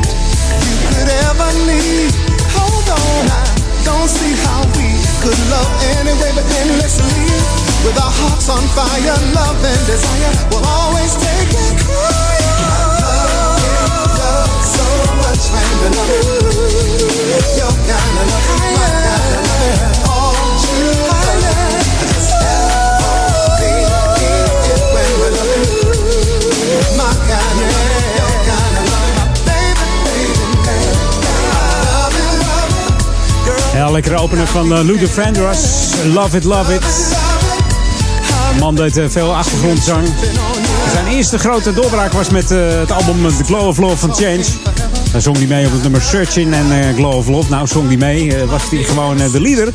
[0.62, 2.14] you could ever need.
[2.54, 3.50] Hold on, I
[3.82, 4.94] don't see how we
[5.26, 7.34] could love anyway but endlessly.
[7.82, 12.62] With our hearts on fire, love and desire will always take it higher.
[14.62, 14.86] So
[15.18, 16.14] much, man, to love.
[17.58, 20.13] Your kind of love, my kind of love,
[33.74, 35.62] Ja, lekkere opener van uh, Luther Vandross.
[36.14, 36.82] Love it, love it.
[38.54, 40.08] De man deed eh, veel achtergrondzang.
[40.94, 44.44] Zijn eerste grote doorbraak was met eh, het album The Glow of Love van Change.
[45.12, 47.50] Daar zong hij mee op het nummer Searching en eh, Glow of Love.
[47.50, 48.36] Nou, zong hij mee.
[48.36, 49.74] eh, was hij gewoon eh, de leader.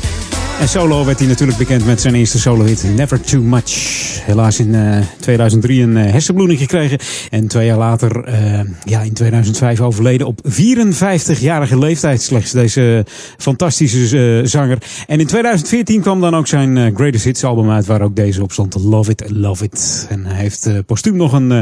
[0.59, 3.98] En solo werd hij natuurlijk bekend met zijn eerste solo-hit Never Too Much.
[4.29, 6.97] Helaas in eh, 2003 een eh, hersenbloeding gekregen.
[7.29, 12.51] En twee jaar later, eh, ja, in 2005 overleden op 54-jarige leeftijd slechts.
[12.51, 13.05] Deze
[13.37, 14.77] fantastische eh, zanger.
[15.07, 17.85] En in 2014 kwam dan ook zijn eh, Greatest Hits album uit.
[17.85, 18.75] Waar ook deze op stond.
[18.75, 20.07] Love It, Love It.
[20.09, 21.59] En hij heeft eh, postuum nog een, eh,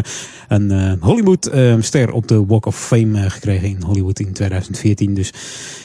[0.48, 4.34] een eh, Hollywood eh, ster op de Walk of Fame eh, gekregen in Hollywood in
[4.34, 5.14] 2014.
[5.14, 5.34] Dus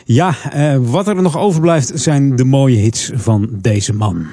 [0.04, 4.26] ja, eh, wat er nog overblijft zijn de mooie hits van deze man.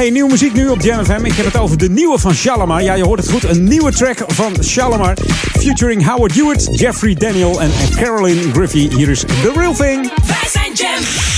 [0.00, 1.24] Hey, nieuwe muziek nu op Jam FM.
[1.24, 2.82] Ik heb het over de nieuwe van Shalimar.
[2.82, 3.44] Ja, je hoort het goed.
[3.44, 5.16] Een nieuwe track van Shalimar.
[5.58, 8.90] Featuring Howard Hewitt, Jeffrey Daniel en Carolyn Griffey.
[8.96, 10.12] Hier is The Real Thing.
[10.26, 11.29] Wij zijn Jam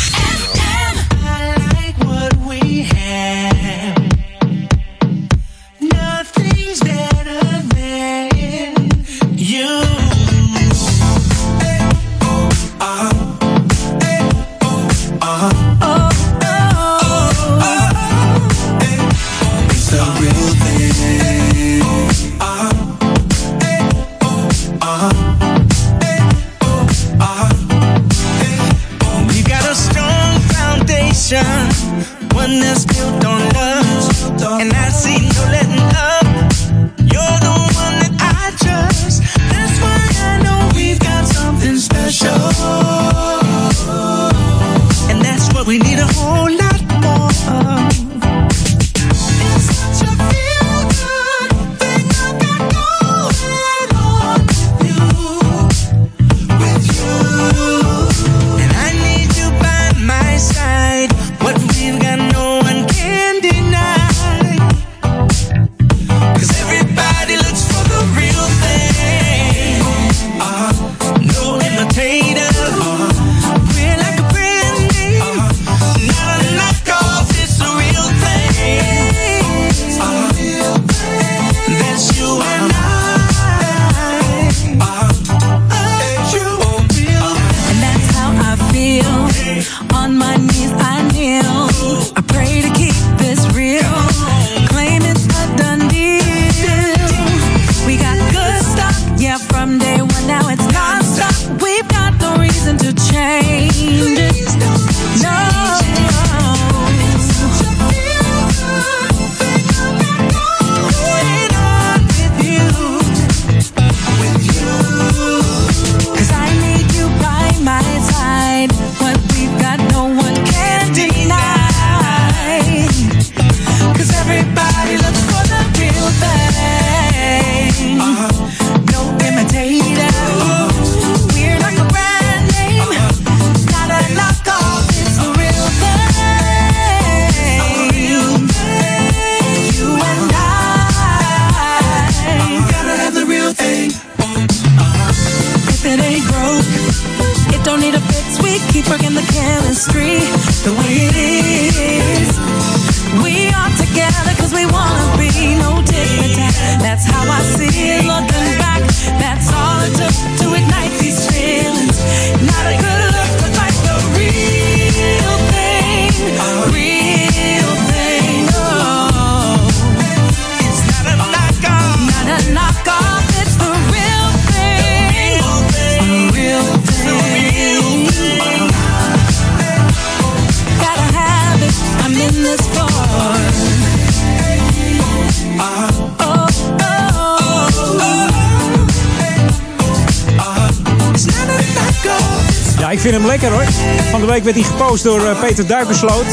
[195.03, 196.27] door eh, Peter Duikersloot.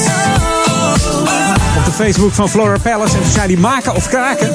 [1.78, 3.16] Op de Facebook van Flora Palace.
[3.16, 4.52] En toen zei hij maken of kraken.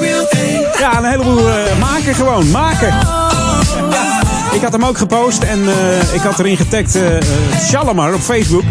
[0.79, 2.51] Ja, een heleboel eh, maken gewoon.
[2.51, 2.93] Maken.
[4.51, 7.03] Ik had hem ook gepost en eh, ik had erin getagd eh,
[7.59, 8.63] Shalimar op Facebook.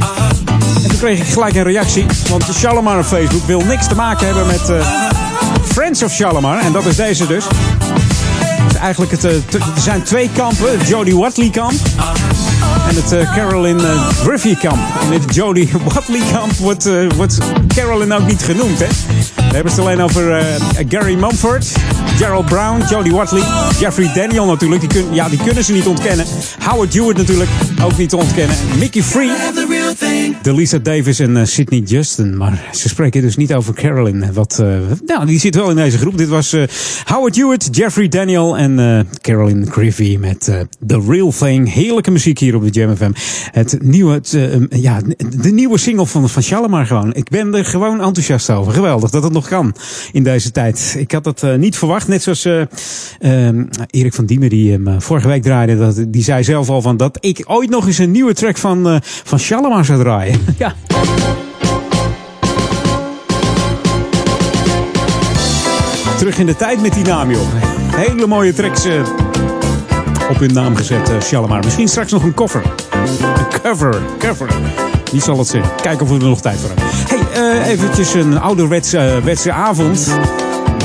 [0.82, 2.06] En toen kreeg ik gelijk een reactie.
[2.28, 4.72] Want Shalimar op Facebook wil niks te maken hebben met
[5.62, 6.60] Friends of Shalimar.
[6.60, 7.44] En dat is deze dus.
[8.80, 9.40] Eigenlijk het, er
[9.78, 10.86] zijn twee kampen.
[10.86, 11.80] Jodie Watley kamp.
[12.88, 14.78] En het eh, Carolyn uh, Griffey kamp.
[15.02, 17.38] En dit Jodie Watley kamp wordt, eh, wordt
[17.74, 18.78] Carolyn ook niet genoemd.
[18.78, 18.86] Hè?
[19.36, 20.44] We hebben het alleen over eh,
[20.88, 21.72] Gary Mumford,
[22.16, 23.42] Gerald Brown, Jodie Watley,
[23.80, 24.80] Jeffrey Daniel natuurlijk.
[24.80, 26.26] Die, kun, ja, die kunnen ze niet ontkennen.
[26.58, 27.50] Howard Hewitt natuurlijk
[27.82, 28.56] ook niet te ontkennen.
[28.78, 29.30] Mickey Free,
[30.42, 32.36] Delisa Davis en eh, Sydney Justin.
[32.36, 34.32] Maar ze spreken dus niet over Carolyn.
[34.32, 34.66] Wat, eh,
[35.06, 36.18] nou, die zit wel in deze groep.
[36.18, 36.62] Dit was eh,
[37.04, 41.72] Howard Hewitt, Jeffrey Daniel en eh, Carolyn Griffey met eh, The Real Thing.
[41.72, 43.12] Heerlijke muziek hier op de Jam FM.
[43.50, 45.00] Het nieuwe, het, eh, ja,
[45.40, 47.14] de nieuwe single van, van Shalimar gewoon.
[47.14, 48.72] Ik ben er gewoon enthousiast over.
[48.72, 49.74] Geweldig dat het nog kan
[50.12, 50.94] in deze tijd.
[50.98, 52.08] Ik had dat eh, niet verwacht.
[52.08, 52.60] Net zoals eh,
[53.48, 53.56] eh,
[53.90, 55.76] Erik van Diemen die hem vorige week draaide.
[55.76, 58.88] Dat, die zei zelf al van dat ik ooit nog eens een nieuwe track van,
[58.88, 60.40] eh van Shalimar zou draaien.
[60.58, 60.74] ja.
[66.18, 67.48] Terug in de tijd met die naam, joh.
[67.94, 68.86] Hele mooie tracks
[70.30, 71.64] op hun naam gezet, eh Shalimar.
[71.64, 72.62] Misschien straks nog een cover.
[72.90, 74.48] Een cover, cover.
[75.12, 75.64] Wie zal het zijn?
[75.82, 76.84] Kijken of we er nog tijd voor hebben.
[77.32, 80.08] Hey, eh, eventjes een ouderwetse eh, wetse avond.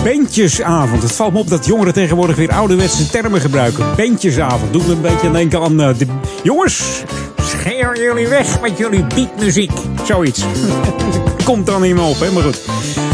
[0.03, 1.01] Bentjesavond.
[1.03, 3.85] Het valt me op dat jongeren tegenwoordig weer ouderwetse termen gebruiken.
[3.95, 4.73] Bentjesavond.
[4.73, 5.95] Doet me een beetje denken aan de...
[6.43, 7.03] Jongens,
[7.41, 9.71] scheer jullie weg met jullie beatmuziek.
[10.03, 10.43] Zoiets.
[11.45, 12.31] Komt dan niet meer op, hè?
[12.31, 12.59] Maar goed.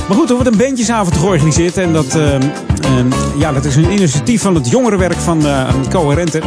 [0.08, 1.78] Maar goed, er wordt een bandjesavond georganiseerd.
[1.78, 2.42] En dat, ehm,
[2.82, 3.08] ehm,
[3.38, 6.42] ja, dat is een initiatief van het jongerenwerk van eh Coherente.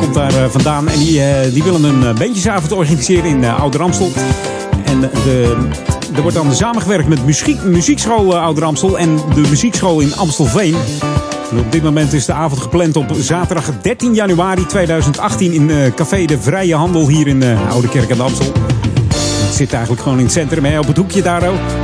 [0.00, 0.88] Komt daar eh, vandaan.
[0.88, 4.12] En die, eh, die willen een bandjesavond organiseren in uh, Ouder Amstel.
[4.84, 5.56] En de,
[6.14, 10.74] er wordt dan samengewerkt met muziek, muziekschool uh, Ouder Amstel en de muziekschool in Amstelveen.
[11.50, 16.24] En op dit moment is de avond gepland op zaterdag 13 januari 2018 in Café
[16.24, 18.52] de Vrije Handel hier in uh, Oude Kerk aan Amstel.
[19.14, 21.83] Het zit eigenlijk gewoon in het centrum, hè, op het hoekje daar ook.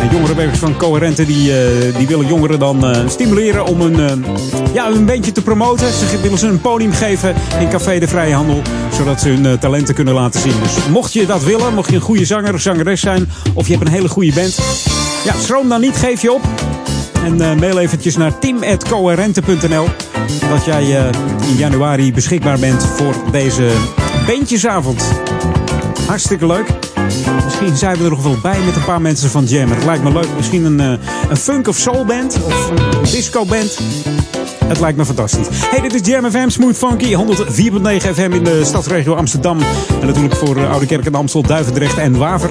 [0.00, 4.74] En jongerenwerkers van Coherente die, eh, die willen jongeren dan eh, stimuleren om een, eh,
[4.74, 5.92] ja, een bandje te promoten.
[5.92, 8.62] Ze willen ze een podium geven in Café de Vrije Handel.
[8.96, 10.54] Zodat ze hun talenten kunnen laten zien.
[10.62, 13.30] Dus mocht je dat willen, mocht je een goede zanger, zangeres zijn.
[13.54, 14.58] Of je hebt een hele goede band.
[15.24, 16.42] Ja, schroom dan niet, geef je op.
[17.24, 19.88] En mail eventjes naar tim.coherente.nl
[20.50, 20.84] Dat jij
[21.48, 23.70] in januari beschikbaar bent voor deze
[24.26, 25.04] bandjesavond.
[26.06, 26.89] Hartstikke leuk.
[27.44, 29.70] Misschien zijn we er nog wel bij met een paar mensen van Jam.
[29.70, 30.28] Het lijkt me leuk.
[30.36, 30.92] Misschien een, eh,
[31.28, 33.78] een funk of soul band of een disco band.
[34.66, 35.46] Het lijkt me fantastisch.
[35.50, 39.58] Hey, dit is Jam FM, Smooth Funky, 104.9 FM in de stadsregio Amsterdam.
[40.00, 42.50] En natuurlijk voor eh, Oude Kerk en Amstel, Duivendrecht en Waver.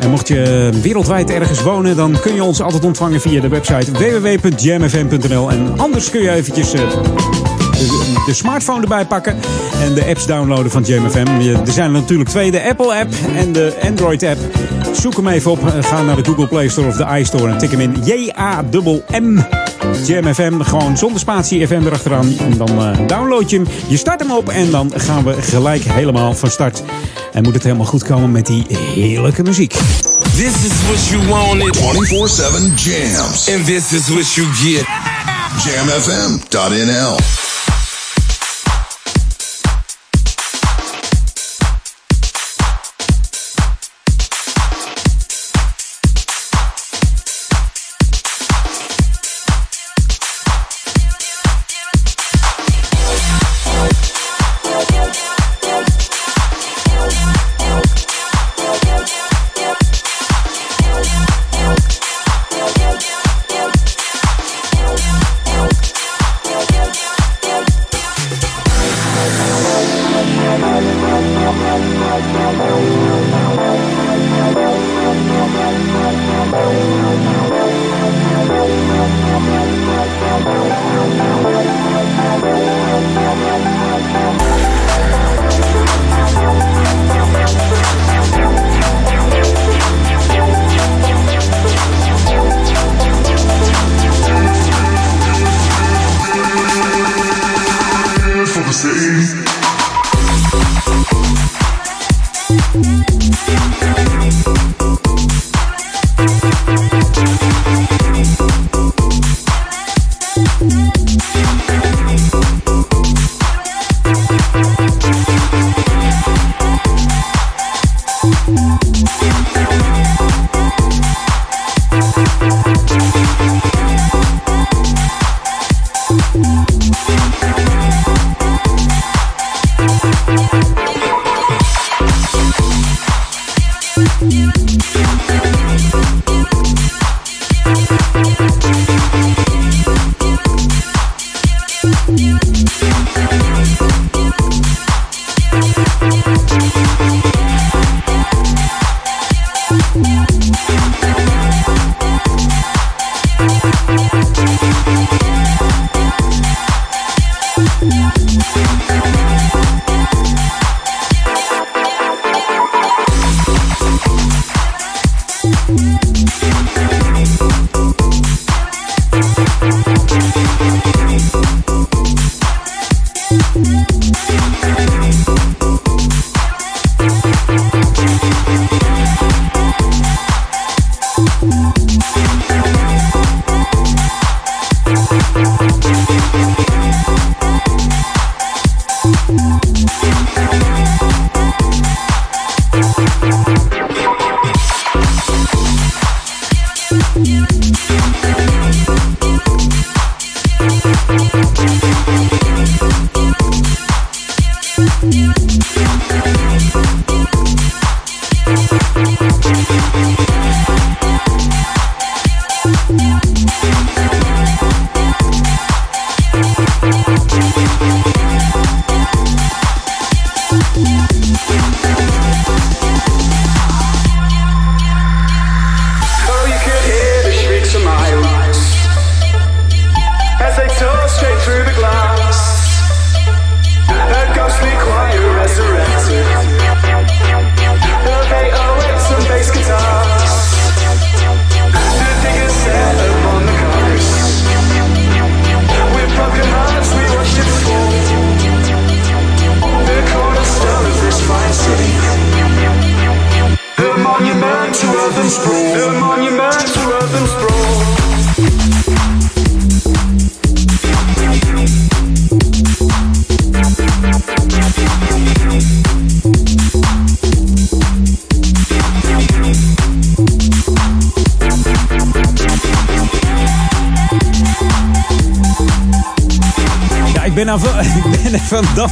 [0.00, 3.92] En mocht je wereldwijd ergens wonen, dan kun je ons altijd ontvangen via de website
[3.92, 5.50] www.jamfm.nl.
[5.50, 6.80] En anders kun je eventjes eh,
[8.26, 9.36] de smartphone erbij pakken
[9.80, 11.40] en de apps downloaden van JamFM.
[11.40, 14.38] Je- Er zijn er natuurlijk twee, de Apple app en de Android app.
[15.00, 17.58] Zoek hem even op, eh, ga naar de Google Play Store of de iStore en
[17.58, 19.38] tik hem in J-A-M-M.
[20.06, 22.34] JamFM, gewoon zonder spatie FM erachteraan.
[22.38, 25.82] En dan eh, download je hem, je start hem op en dan gaan we gelijk
[25.84, 26.82] helemaal van start.
[27.32, 29.74] En moet het helemaal goed komen met die heerlijke muziek.
[30.36, 31.76] This is what you wanted.
[31.76, 33.50] 24-7 jams.
[33.54, 34.84] And this is what you get.
[35.64, 37.16] Jamfm.nl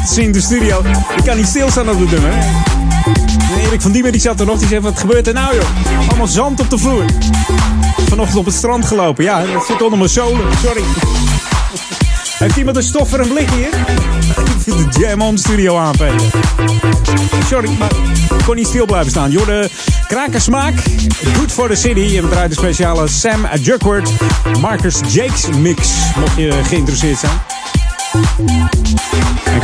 [0.00, 0.82] dansen in de studio.
[1.16, 2.32] Ik kan niet stilstaan op de nummer.
[3.66, 4.58] Erik van Diemen die zat er nog.
[4.58, 5.64] Die zei, wat gebeurt er nou joh?
[6.08, 7.04] Allemaal zand op de vloer.
[8.08, 9.24] Vanochtend op het strand gelopen.
[9.24, 10.44] Ja, dat zit onder mijn zolen.
[10.64, 10.82] Sorry.
[12.38, 13.68] Heeft iemand een stof voor een blik hier?
[14.44, 16.30] Ik vind de Jam studio aanvegen.
[17.46, 17.90] Sorry, maar
[18.38, 19.30] ik kon niet stil blijven staan.
[19.30, 19.70] Joh, de
[20.08, 20.74] krakersmaak.
[21.36, 22.16] Good for the city.
[22.16, 24.10] En we draaien de speciale Sam Juckworth
[24.60, 25.88] Marcus Jakes mix.
[26.16, 28.79] Mocht je geïnteresseerd zijn.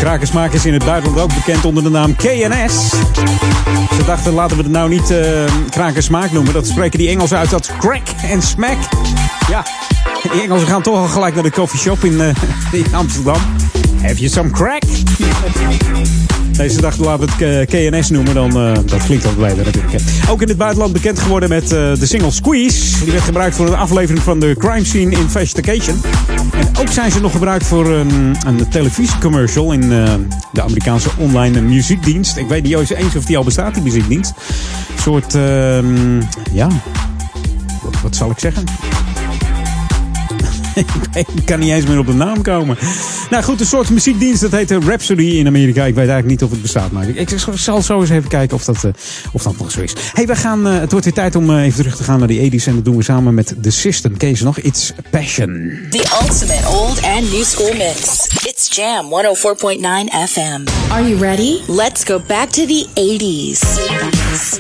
[0.07, 2.89] Krakersmaak is in het buitenland ook bekend onder de naam KNS.
[3.97, 6.53] Ze dachten, laten we het nou niet eh krakersmaak noemen.
[6.53, 8.77] Dat spreken die Engelsen uit als crack en smack.
[9.49, 9.65] Ja,
[10.33, 12.29] die Engelsen gaan toch al gelijk naar de coffeeshop in, eh,
[12.73, 13.37] in Amsterdam.
[14.03, 14.83] Have you some crack?
[16.57, 18.35] Nee, ze dachten, laten we het eh, KNS noemen.
[18.35, 20.03] Dan, eh, dat klinkt wat beter natuurlijk.
[20.29, 23.05] Ook in het buitenland bekend geworden met de single Squeeze.
[23.05, 26.01] Die werd gebruikt voor een aflevering van de Crime Scene Investigation.
[26.81, 30.15] Ook zijn ze nog gebruikt voor een, een televisiecommercial in eh,
[30.53, 32.37] de Amerikaanse online muziekdienst.
[32.37, 34.33] Ik weet niet eens of die al bestaat, die muziekdienst.
[34.97, 36.21] Een soort, ehm,
[36.53, 36.69] ja,
[37.83, 38.65] wat, wat zal ik zeggen?
[41.15, 42.77] ik kan niet eens meer op de naam komen.
[43.31, 45.85] Nou goed, een soort muziekdienst, dat heet eh, Rhapsody in Amerika.
[45.85, 48.57] Ik weet eigenlijk niet of het bestaat, maar ik, ik zal zo eens even kijken
[48.57, 48.91] of dat, eh,
[49.33, 49.93] of dat nog zo is.
[50.13, 52.29] hey, we gaan, eh, het wordt weer tijd om eh, even terug te gaan naar
[52.29, 52.67] die 80s.
[52.67, 54.15] En dat doen we samen met The System.
[54.35, 54.59] Ze nog?
[54.59, 55.79] It's Passion.
[55.91, 58.27] The ultimate old and new school mix.
[58.45, 60.91] It's Jam 104.9 FM.
[60.91, 61.61] Are you ready?
[61.69, 64.56] Let's go back to the 80s.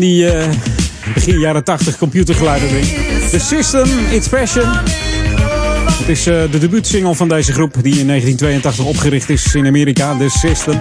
[0.00, 0.48] Die eh,
[1.14, 2.68] begin jaren 80 computergeluiden.
[3.30, 4.68] The System, It's Passion.
[6.00, 10.16] Het is eh, de debuutsingle van deze groep die in 1982 opgericht is in Amerika,
[10.16, 10.74] The System.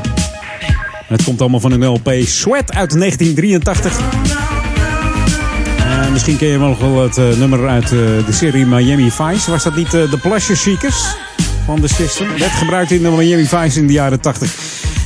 [1.08, 4.00] En het komt allemaal van een LP Sweat uit 1983.
[5.78, 9.52] Eh, misschien ken je wel nog wel het eh, nummer uit de serie Miami Vice.
[9.52, 11.04] Was dat niet The Pleasure Seekers
[11.66, 12.28] van The System?
[12.38, 14.56] Werd gebruikt in de Miami Vice in de jaren 80.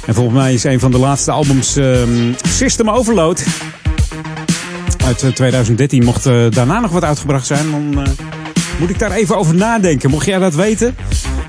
[0.06, 3.44] En volgens mij is een van de laatste albums ehm, System Overload.
[5.06, 7.72] Uit eh, 2013 mocht eh, daarna nog wat uitgebracht zijn.
[7.72, 8.12] Dan eh,
[8.80, 10.10] moet ik daar even over nadenken.
[10.10, 10.96] Mocht jij dat weten,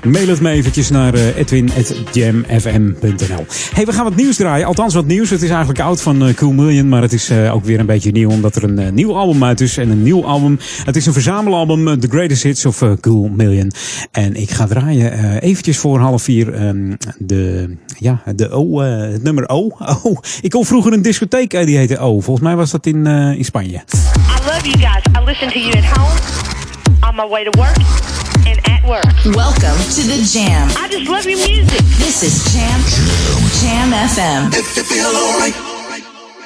[0.05, 4.67] mail het me eventjes naar eh, edwin.jamfm.nl hey, we gaan wat nieuws draaien.
[4.67, 5.29] Althans wat nieuws.
[5.29, 6.89] Het is eigenlijk oud van eh, Cool Million.
[6.89, 8.29] Maar het is eh, ook weer een beetje nieuw.
[8.29, 9.77] Omdat er een nieuw album uit is.
[9.77, 10.59] En een nieuw album.
[10.83, 11.99] Het is een verzamelalbum.
[11.99, 13.71] The Greatest Hits of Cool Million.
[14.11, 16.53] En ik ga draaien eventjes voor half vier.
[16.53, 18.79] ehm, de, ja, de O.
[18.79, 19.71] het nummer O.
[20.03, 20.15] O.
[20.41, 21.65] Ik kon vroeger een discotheek.
[21.65, 22.19] die heette O.
[22.19, 23.75] Volgens mij was dat in, in Spanje.
[23.75, 23.81] I
[24.45, 25.03] love you guys.
[25.21, 26.19] I listen to you at home,
[27.05, 27.77] on my way to work,
[28.49, 29.05] and at work.
[29.37, 30.73] Welcome to the Jam.
[30.73, 31.85] I just love your music.
[32.01, 32.81] This is Jam
[33.61, 34.49] Jam FM.
[34.49, 35.53] If you feel alright,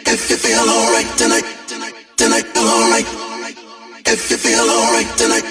[0.04, 1.48] if you feel alright tonight,
[2.20, 3.08] tonight feel alright.
[4.04, 5.48] If you feel alright tonight,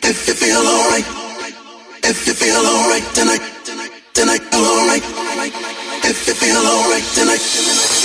[0.00, 1.04] if you feel alright,
[2.00, 3.44] if you feel alright tonight,
[4.16, 5.04] tonight feel alright.
[6.00, 7.44] If you feel alright tonight,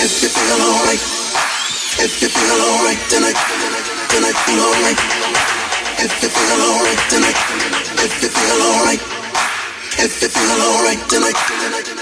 [0.04, 1.04] if you feel alright,
[1.96, 3.40] if you feel alright tonight,
[4.12, 5.21] tonight feel alright.
[6.04, 7.38] If you feel alright tonight,
[8.02, 9.02] if you feel alright,
[10.00, 11.38] if you feel alright tonight,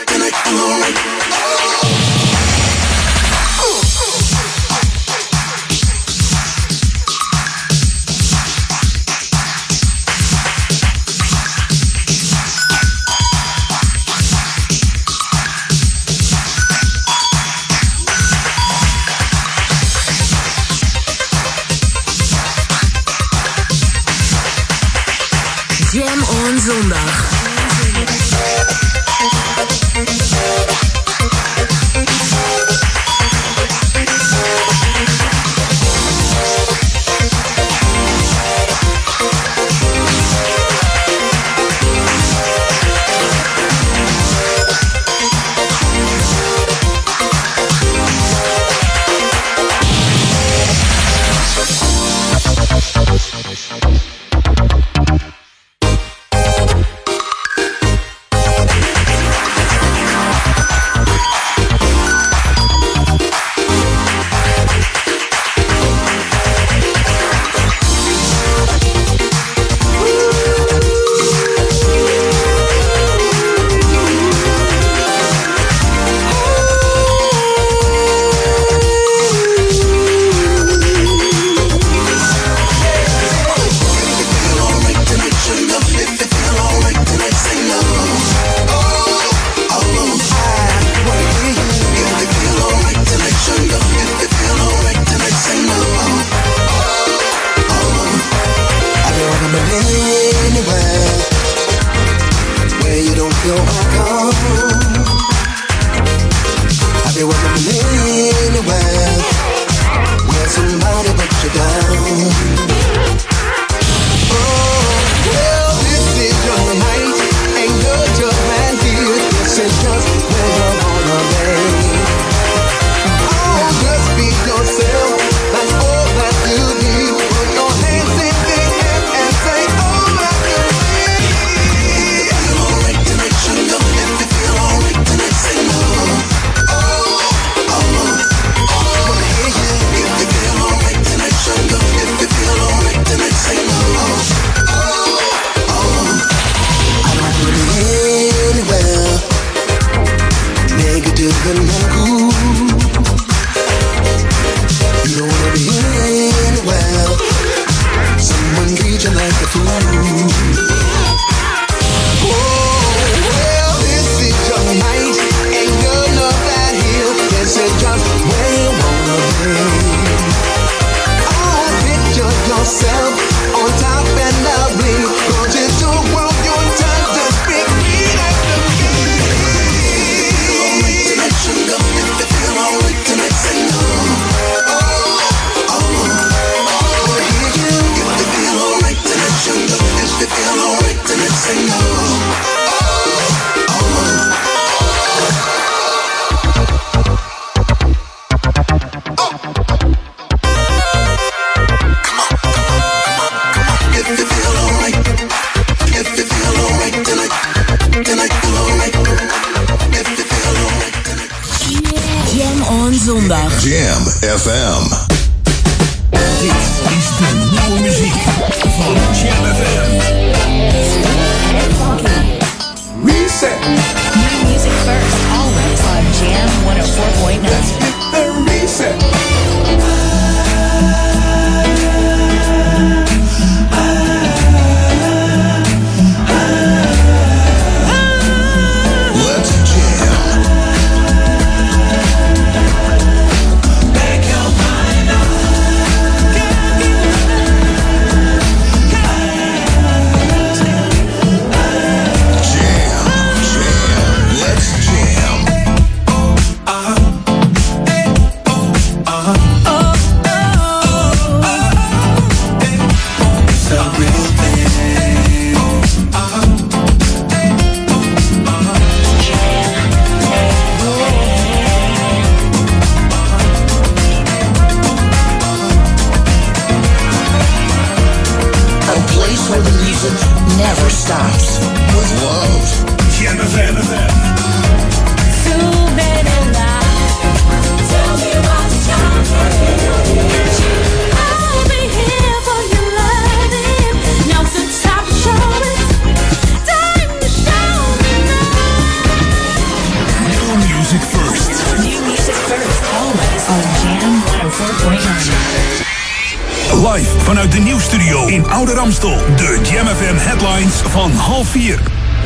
[0.07, 2.08] tonight feel alright.
[26.69, 27.08] Jam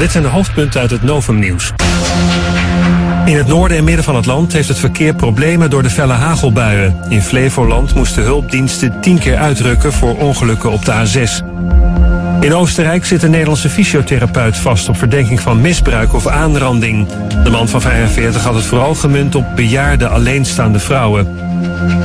[0.04, 1.72] Dit zijn de hoofdpunten uit het Novum-nieuws.
[3.26, 6.14] In het noorden en midden van het land heeft het verkeer problemen door de felle
[6.14, 6.96] hagelbuien.
[7.10, 11.44] In Flevoland moesten hulpdiensten tien keer uitrukken voor ongelukken op de A6.
[12.40, 17.08] In Oostenrijk zit een Nederlandse fysiotherapeut vast op verdenking van misbruik of aanranding.
[17.44, 21.28] De man van 45 had het vooral gemunt op bejaarde alleenstaande vrouwen.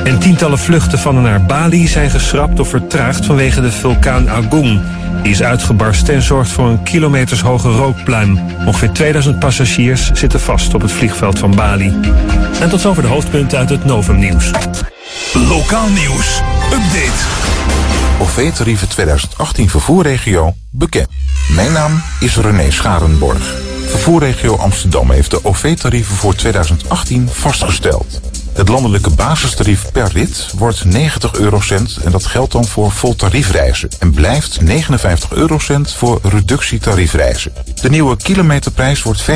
[0.05, 4.81] En tientallen vluchten van en naar Bali zijn geschrapt of vertraagd vanwege de vulkaan Agung.
[5.23, 8.39] Die is uitgebarsten en zorgt voor een kilometershoge rookpluim.
[8.67, 12.01] Ongeveer 2000 passagiers zitten vast op het vliegveld van Bali.
[12.61, 14.51] En tot zover de hoofdpunten uit het Novum-nieuws.
[15.33, 16.41] Lokaal nieuws.
[16.73, 17.47] Update.
[18.21, 21.09] OV-tarieven 2018 vervoerregio bekend.
[21.55, 23.55] Mijn naam is René Scharenborg.
[23.87, 28.21] Vervoerregio Amsterdam heeft de OV-tarieven voor 2018 vastgesteld.
[28.59, 34.11] Het landelijke basistarief per rit wordt 90 eurocent en dat geldt dan voor voltariefreizen en
[34.11, 37.53] blijft 59 eurocent voor reductietariefreizen.
[37.81, 39.27] De nieuwe kilometerprijs wordt 15,5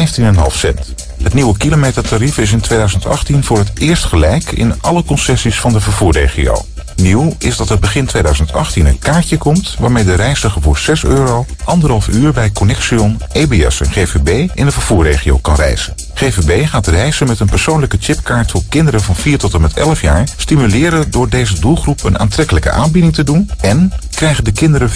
[0.49, 0.95] cent.
[1.23, 5.81] Het nieuwe kilometertarief is in 2018 voor het eerst gelijk in alle concessies van de
[5.81, 6.65] vervoerregio.
[6.97, 11.47] Nieuw is dat er begin 2018 een kaartje komt waarmee de reiziger voor 6 euro
[11.65, 15.95] anderhalf uur bij Connexion, EBS en GVB in de vervoerregio kan reizen.
[16.31, 20.01] GVB gaat reizen met een persoonlijke chipkaart voor kinderen van 4 tot en met 11
[20.01, 24.93] jaar stimuleren door deze doelgroep een aantrekkelijke aanbieding te doen en krijgen de kinderen 34%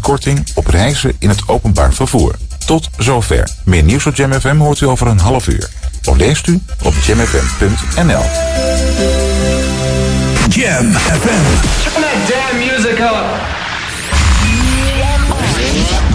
[0.00, 2.34] korting op reizen in het openbaar vervoer.
[2.66, 3.48] Tot zover.
[3.64, 5.70] Meer nieuws op Jam FM hoort u over een half uur.
[6.04, 8.24] Of leest u op jamfm.nl.
[10.48, 11.42] Jam FM.
[11.82, 13.61] Turn that damn music up.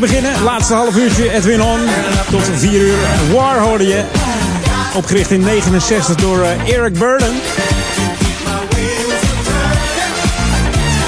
[0.00, 0.42] Te beginnen.
[0.42, 1.80] Laatste half uurtje Edwin On.
[2.30, 2.96] Tot 4 uur.
[3.32, 4.04] War hoorde je.
[4.94, 7.34] Opgericht in 69 door eh, Eric Burden.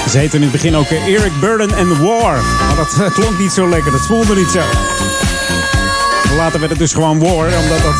[0.09, 2.33] Ze heette in het begin ook eh, Eric Burden and War.
[2.67, 3.91] Maar dat eh, klonk niet zo lekker.
[3.91, 4.61] Dat voelde niet zo.
[6.35, 7.45] Later werd het dus gewoon War.
[7.45, 7.95] Omdat dat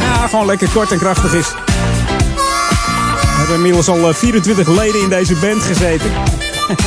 [0.00, 1.46] ja, gewoon lekker kort en krachtig is.
[3.36, 6.10] We hebben inmiddels al eh, 24 leden in deze band gezeten.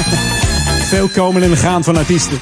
[0.90, 2.42] Veel komen en gaan van artiesten.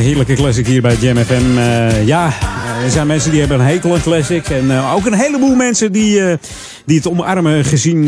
[0.00, 1.58] Heerlijke classic hier bij Jam FM.
[1.58, 2.32] Eh, ja,
[2.84, 4.48] er zijn mensen die hebben een hekel aan classic.
[4.48, 6.36] En eh, ook een heleboel mensen die, eh,
[6.84, 8.04] die het omarmen gezien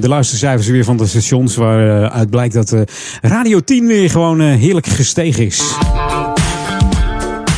[0.00, 1.56] de luistercijfers weer van de stations.
[1.56, 2.74] Waaruit blijkt dat
[3.22, 5.62] Radio 10 weer gewoon heerlijk gestegen is.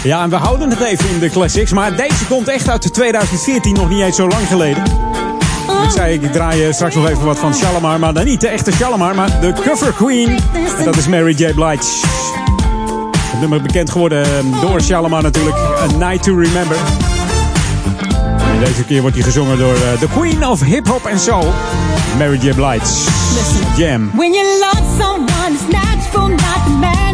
[0.05, 1.73] Ja, en we houden het even in de classics.
[1.73, 4.83] Maar deze komt echt uit 2014, nog niet eens zo lang geleden.
[5.85, 7.99] Ik zei, ik draai straks nog even wat van Shalimar.
[7.99, 10.29] Maar dan niet de echte Shalimar, maar de cover queen.
[10.79, 11.53] En dat is Mary J.
[11.53, 12.54] Blige.
[13.35, 15.57] Het nummer bekend geworden eh, door Shalimar natuurlijk.
[15.57, 16.77] A Night to Remember.
[18.53, 21.53] En deze keer wordt hij gezongen door eh, the queen of hip-hop en soul.
[22.19, 22.53] Mary J.
[22.53, 22.87] Blige.
[23.77, 24.11] Jam.
[24.15, 27.14] When you love someone, it's natural, not demanding.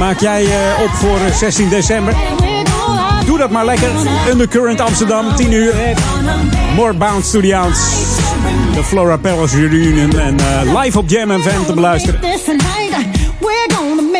[0.00, 2.14] Maak jij uh, op voor 16 december?
[3.26, 3.88] Doe dat maar lekker.
[4.30, 5.74] Undercurrent Amsterdam, 10 uur.
[6.74, 7.80] More Bounce to the Ounce.
[8.74, 10.18] De Flora Palace Reunion.
[10.18, 12.20] En uh, live op Jam FM te beluisteren.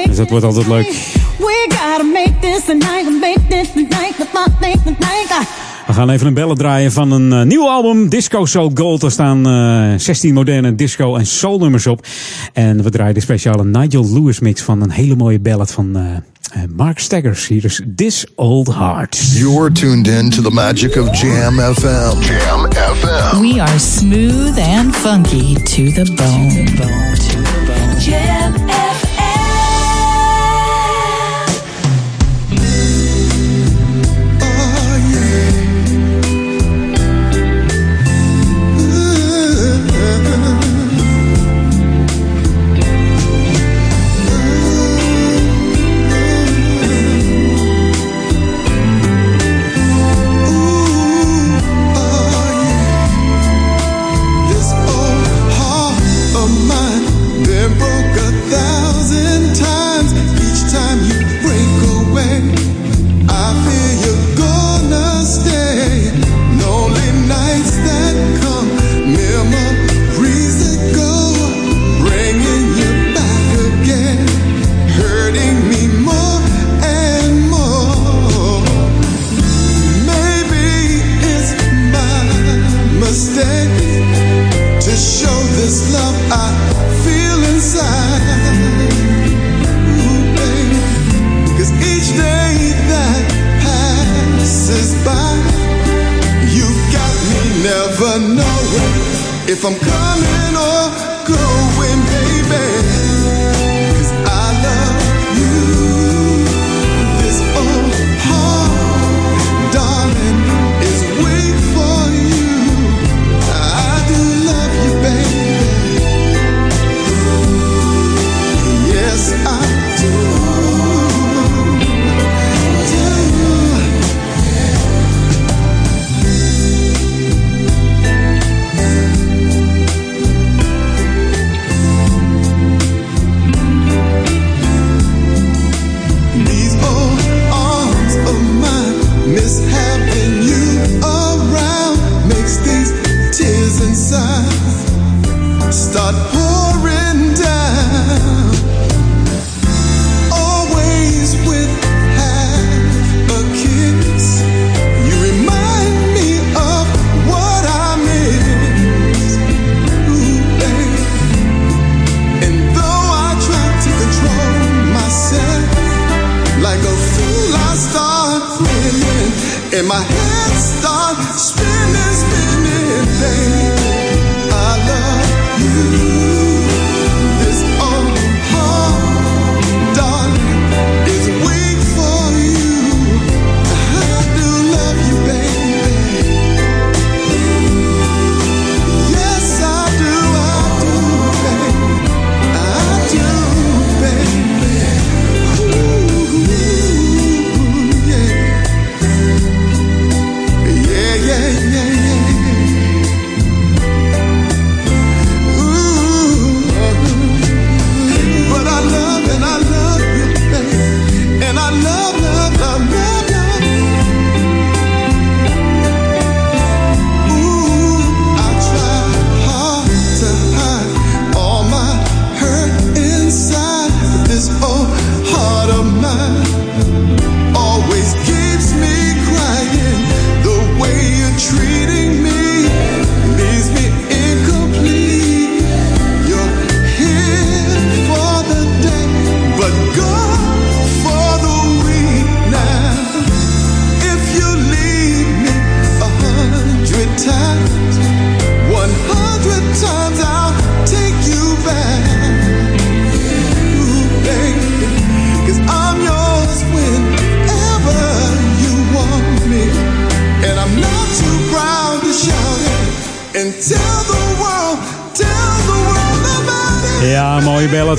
[0.07, 0.86] Dus dat wordt altijd leuk.
[1.39, 1.66] We
[5.95, 9.03] gaan even een bellen draaien van een uh, nieuw album, Disco Soul Gold.
[9.03, 12.07] Er staan uh, 16 moderne disco en soul nummers op.
[12.53, 16.03] En we draaien de speciale Nigel Lewis mix van een hele mooie ballad van uh,
[16.77, 17.47] Mark Staggers.
[17.47, 19.19] Hier is This Old Heart.
[19.33, 22.21] You're tuned in to the magic of Jam FM.
[22.21, 23.41] Jam FM.
[23.41, 26.49] We are smooth and funky to the bone.
[26.49, 27.49] bone, to the bone.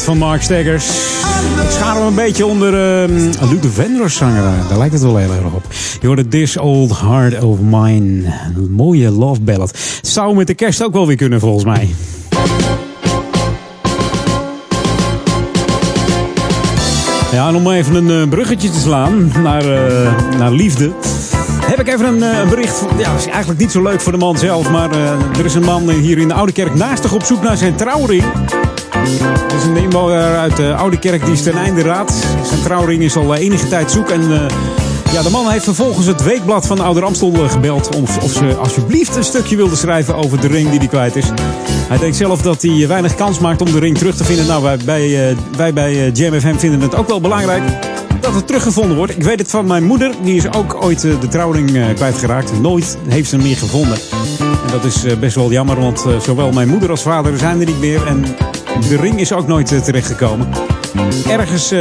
[0.01, 0.85] Een van Mark Staggers.
[1.63, 4.43] Ik schaar hem een beetje onder uh, Luther Vandross zanger.
[4.69, 5.63] Daar lijkt het wel heel erg op.
[6.01, 8.33] Je hoorde This Old Heart of Mine.
[8.55, 9.77] Een mooie love ballad.
[10.01, 11.95] Zou met de kerst ook wel weer kunnen volgens mij.
[17.31, 20.91] Ja, en om even een eh, bruggetje te slaan naar, eh, naar liefde.
[21.71, 22.85] Heb ik even een eh, bericht.
[22.97, 24.69] Ja, is eigenlijk niet zo leuk voor de man zelf.
[24.69, 27.57] Maar eh, er is een man hier in de Oude Kerk naastig op zoek naar
[27.57, 28.23] zijn trouwring.
[29.61, 32.13] Is een inwoner uit de Oude Kerk die is ten einde raad.
[32.45, 34.09] Zijn trouwring is al enige tijd zoek.
[34.09, 34.45] En eh,
[35.13, 37.95] ja, de man heeft vervolgens het weekblad van Ouder Amstel gebeld.
[37.95, 41.25] Of, of ze alsjeblieft een stukje wilde schrijven over de ring die hij kwijt is.
[41.88, 44.47] Hij denkt zelf dat hij weinig kans maakt om de ring terug te vinden.
[44.47, 47.63] Nou, wij bij, eh, wij bij eh, Jam vinden het ook wel belangrijk
[48.21, 49.15] dat het teruggevonden wordt.
[49.15, 50.13] Ik weet het van mijn moeder.
[50.23, 52.61] Die is ook ooit eh, de trouwring eh, kwijtgeraakt.
[52.61, 53.97] Nooit heeft ze hem meer gevonden.
[54.39, 57.59] En dat is eh, best wel jammer, want eh, zowel mijn moeder als vader zijn
[57.59, 58.07] er niet meer.
[58.07, 58.25] En
[58.80, 60.48] de ring is ook nooit eh, terechtgekomen.
[61.27, 61.80] Ergens eh,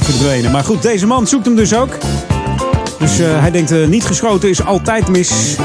[0.00, 0.50] verdwenen.
[0.50, 1.96] Maar goed, deze man zoekt hem dus ook.
[2.98, 5.56] Dus eh, hij denkt, niet geschoten is altijd mis.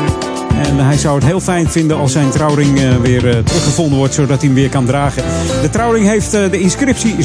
[0.64, 4.48] En hij zou het heel fijn vinden als zijn trouwring weer teruggevonden wordt, zodat hij
[4.48, 5.24] hem weer kan dragen.
[5.62, 7.18] De trouwring heeft de inscriptie 16-2-1966,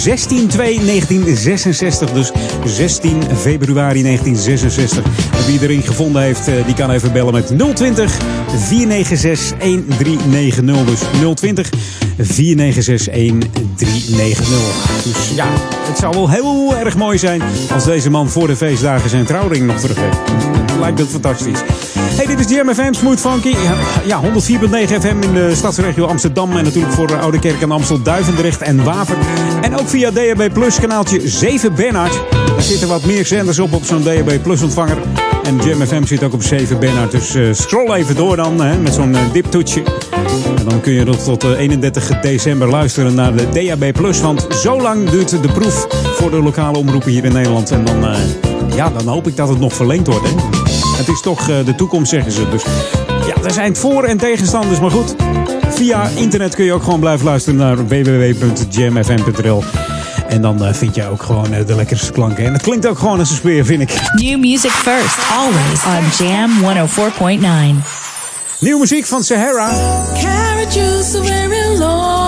[2.13, 2.33] dus
[2.65, 5.05] 16 februari 1966.
[5.39, 8.17] En wie de ring gevonden heeft, die kan even bellen met 020
[8.57, 10.85] 496 1390.
[10.85, 11.01] Dus
[11.35, 12.10] 020 496 1390.
[15.05, 15.47] Dus ja,
[15.89, 17.43] het zou wel heel erg mooi zijn
[17.73, 20.19] als deze man voor de feestdagen zijn trouwring nog terug heeft.
[20.81, 21.61] Lijkt het fantastisch.
[21.99, 23.49] Hey, dit is Jam FM, Smooth Funky.
[23.49, 23.75] Ja,
[24.07, 26.57] Ja, 104.9 FM in de stadsregio Amsterdam.
[26.57, 29.17] En natuurlijk voor Oude Kerk en Amstel, Duivendrecht en Waver.
[29.61, 32.21] En ook via DHB Plus kanaaltje 7 Bernard.
[32.31, 34.99] Daar zitten wat meer zenders op op zo'n DHB Plus ontvanger.
[35.43, 37.11] En Jam FM zit ook op 7 Bernard.
[37.11, 39.83] Dus eh, scroll even door dan hè, met zo'n eh, diptoetje.
[40.57, 44.21] En dan kun je tot, tot eh, 31 december luisteren naar de Plus.
[44.21, 47.71] Want zo lang duurt de proef voor de lokale omroepen hier in Nederland.
[47.71, 48.05] En dan,
[48.75, 50.27] ja, dan hoop ik dat het nog verlengd wordt.
[50.27, 50.35] Hè.
[50.97, 52.49] Het is toch de toekomst, zeggen ze.
[52.51, 52.63] Dus
[53.27, 54.81] ja, er zijn voor- en tegenstanders.
[54.81, 55.15] Maar goed,
[55.69, 59.63] via internet kun je ook gewoon blijven luisteren naar www.jamfm.nl.
[60.31, 62.45] En dan eh, vind je ook gewoon eh, de lekkerste klanken.
[62.45, 64.01] En het klinkt ook gewoon als een speer, vind ik.
[64.15, 66.51] New music first, always on Jam
[67.81, 67.85] 104.9.
[68.61, 69.71] Nieuwe muziek van Sahara.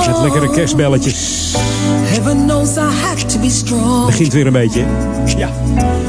[0.07, 1.55] Met lekkere kerstbelletjes.
[2.05, 4.07] Heaven knows I had to be strong.
[4.07, 4.85] Begint weer een beetje.
[5.37, 5.51] Ja.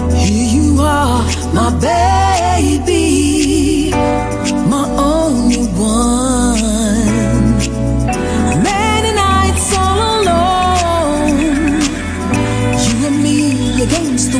[0.09, 2.93] Here you are, my baby,
[4.69, 6.22] my only one.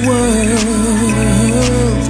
[0.08, 2.04] World.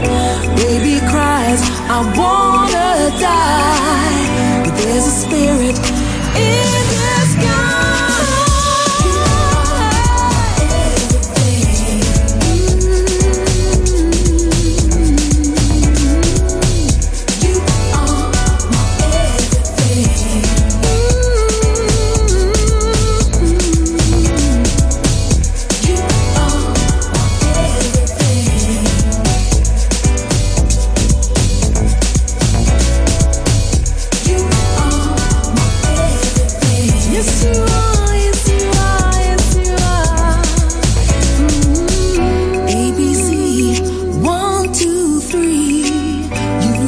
[0.57, 5.77] Baby cries, I wanna die, but there's a spirit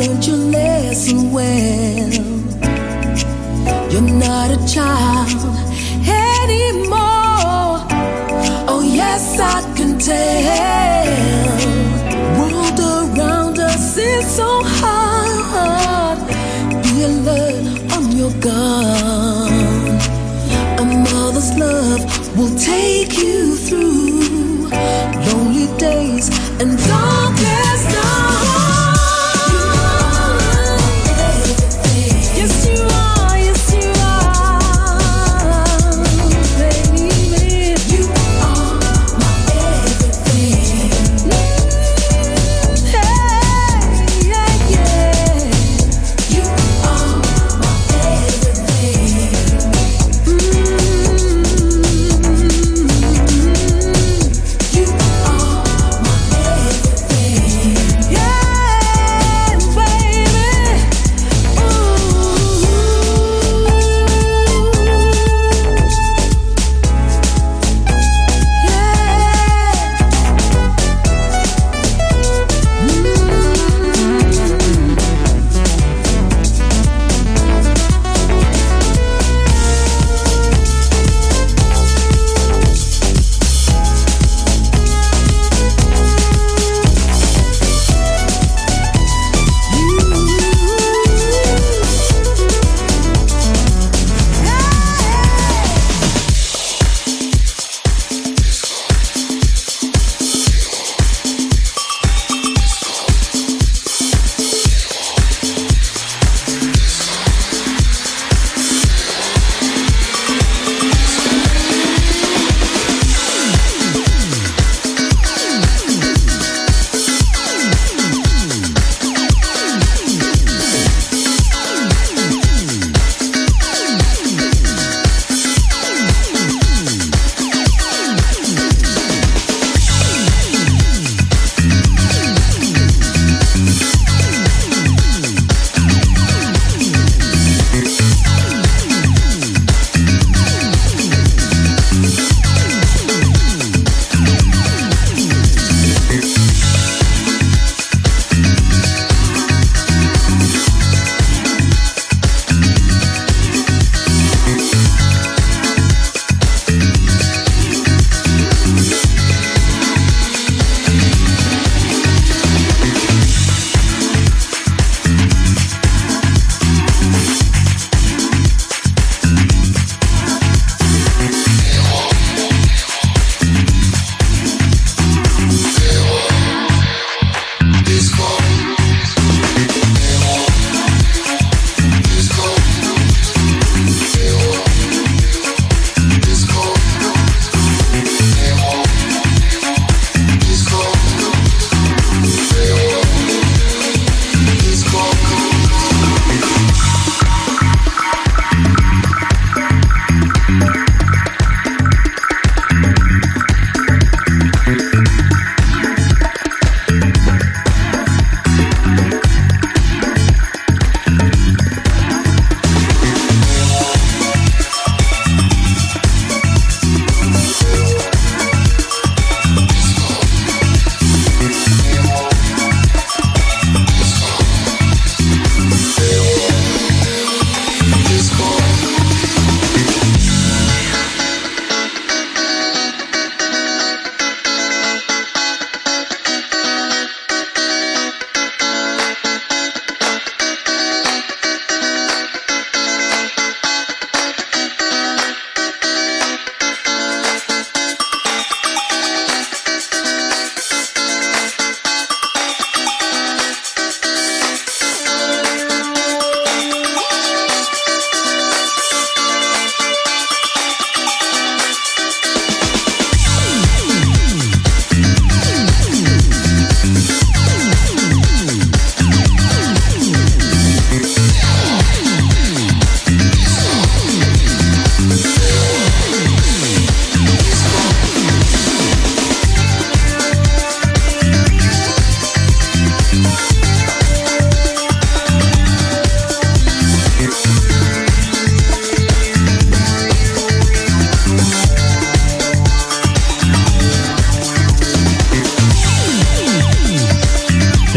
[0.07, 2.14] Won't you listen well.
[3.91, 5.32] You're not a child
[6.07, 7.82] anymore.
[8.69, 11.07] Oh, yes, I can tell.
[12.38, 16.19] World around us is so hard.
[16.84, 19.52] Be alert on your guard.
[20.82, 23.44] A mother's love will take you.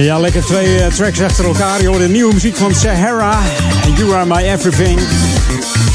[0.09, 1.83] Ja, lekker twee eh, tracks achter elkaar.
[1.83, 3.41] Je de nieuwe muziek van Sahara.
[3.97, 5.01] You Are My Everything.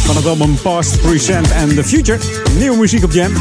[0.06, 2.20] Van het album Past, Present and The Future.
[2.58, 3.34] Nieuwe muziek op Jam.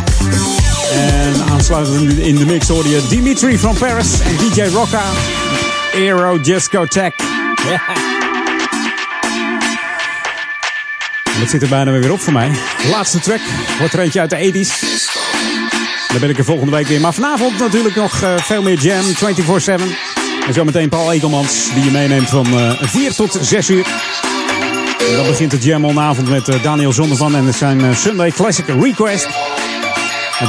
[0.92, 5.02] En aansluitend in de mix hoorde je Dimitri from Paris en DJ Rocka.
[5.94, 7.24] Aero Discotheque.
[7.70, 7.80] Ja.
[11.40, 12.50] Dat zit er bijna weer op voor mij.
[12.90, 13.40] Laatste track
[13.78, 14.70] wordt er eentje uit de 80s.
[16.08, 17.00] Dan ben ik er volgende week weer.
[17.00, 20.11] Maar vanavond natuurlijk nog uh, veel meer Jam 24-7.
[20.46, 23.86] En zometeen Paul Egelmans die je meeneemt van uh, 4 tot 6 uur.
[25.10, 29.28] En dan begint de Jam onavond met uh, Daniel Zondervan en zijn Sunday Classic Request.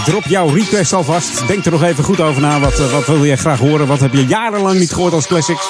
[0.05, 1.47] Drop jouw request alvast.
[1.47, 2.59] Denk er nog even goed over na.
[2.59, 3.87] Wat, wat wil je graag horen?
[3.87, 5.67] Wat heb je jarenlang niet gehoord als classics?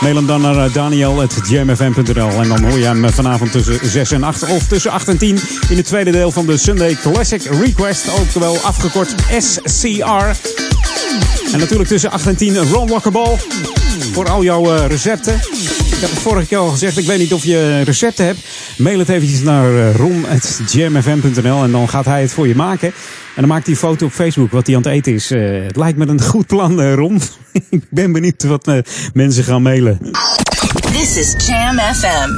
[0.00, 4.42] Mail hem dan naar daniel.jamfm.nl En dan hoor je hem vanavond tussen 6 en 8
[4.42, 5.38] of tussen 8 en 10
[5.68, 8.08] in het tweede deel van de Sunday Classic Request.
[8.20, 10.75] Ook wel afgekort SCR.
[11.52, 13.36] En natuurlijk tussen 8 en 10 Ron Walkerball.
[14.12, 15.34] Voor al jouw uh, recepten.
[15.34, 18.38] Ik heb het vorige keer al gezegd, ik weet niet of je recepten hebt.
[18.78, 22.88] Mail het eventjes naar uh, ron.jamfm.nl en dan gaat hij het voor je maken.
[22.88, 25.30] En dan maakt hij een foto op Facebook wat hij aan het eten is.
[25.30, 27.20] Uh, het lijkt me een goed plan, uh, Ron.
[27.70, 28.70] ik ben benieuwd wat
[29.12, 29.98] mensen gaan mailen.
[30.92, 32.28] This is Jam FM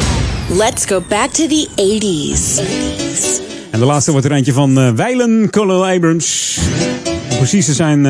[0.00, 0.56] 104.9.
[0.56, 2.60] Let's go back to the 80s.
[2.60, 3.44] 80s.
[3.70, 6.58] En de laatste wordt er eentje van Weilen Colonel Abrams.
[7.46, 8.04] Precies te zijn,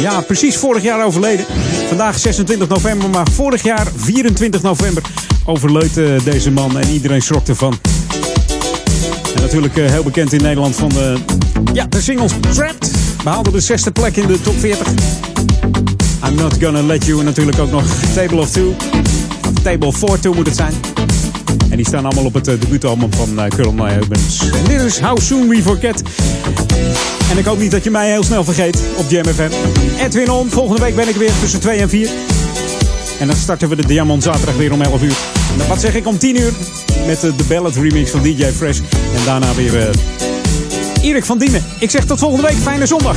[0.00, 1.46] ja, precies vorig jaar overleden.
[1.88, 5.02] Vandaag 26 november, maar vorig jaar 24 november
[5.44, 6.78] overleed deze man.
[6.78, 7.74] En iedereen schrok ervan.
[9.34, 11.16] En natuurlijk uh, heel bekend in Nederland van de,
[11.72, 12.90] ja, de singles Trapped.
[13.22, 14.88] Behaalde de zesde plek in de top 40.
[16.28, 17.18] I'm Not Gonna Let You.
[17.18, 17.84] En natuurlijk ook nog
[18.14, 18.74] Table of Two.
[19.48, 20.74] Of Table for Two moet het zijn.
[21.70, 24.50] En die staan allemaal op het debuutalbum van Colonel Abrams.
[24.52, 26.02] En dit is How Soon We Forget.
[27.30, 29.50] En ik hoop niet dat je mij heel snel vergeet op Jam FM.
[30.00, 32.08] Edwin On, volgende week ben ik weer tussen 2 en 4.
[33.18, 35.16] En dan starten we de Diamond zaterdag weer om 11 uur.
[35.60, 36.52] En wat zeg ik om 10 uur?
[37.06, 38.78] Met de, de Ballad remix van DJ Fresh.
[39.14, 39.88] En daarna weer uh,
[41.02, 41.64] Erik van Diemen.
[41.78, 42.56] Ik zeg tot volgende week.
[42.56, 43.16] Fijne zondag.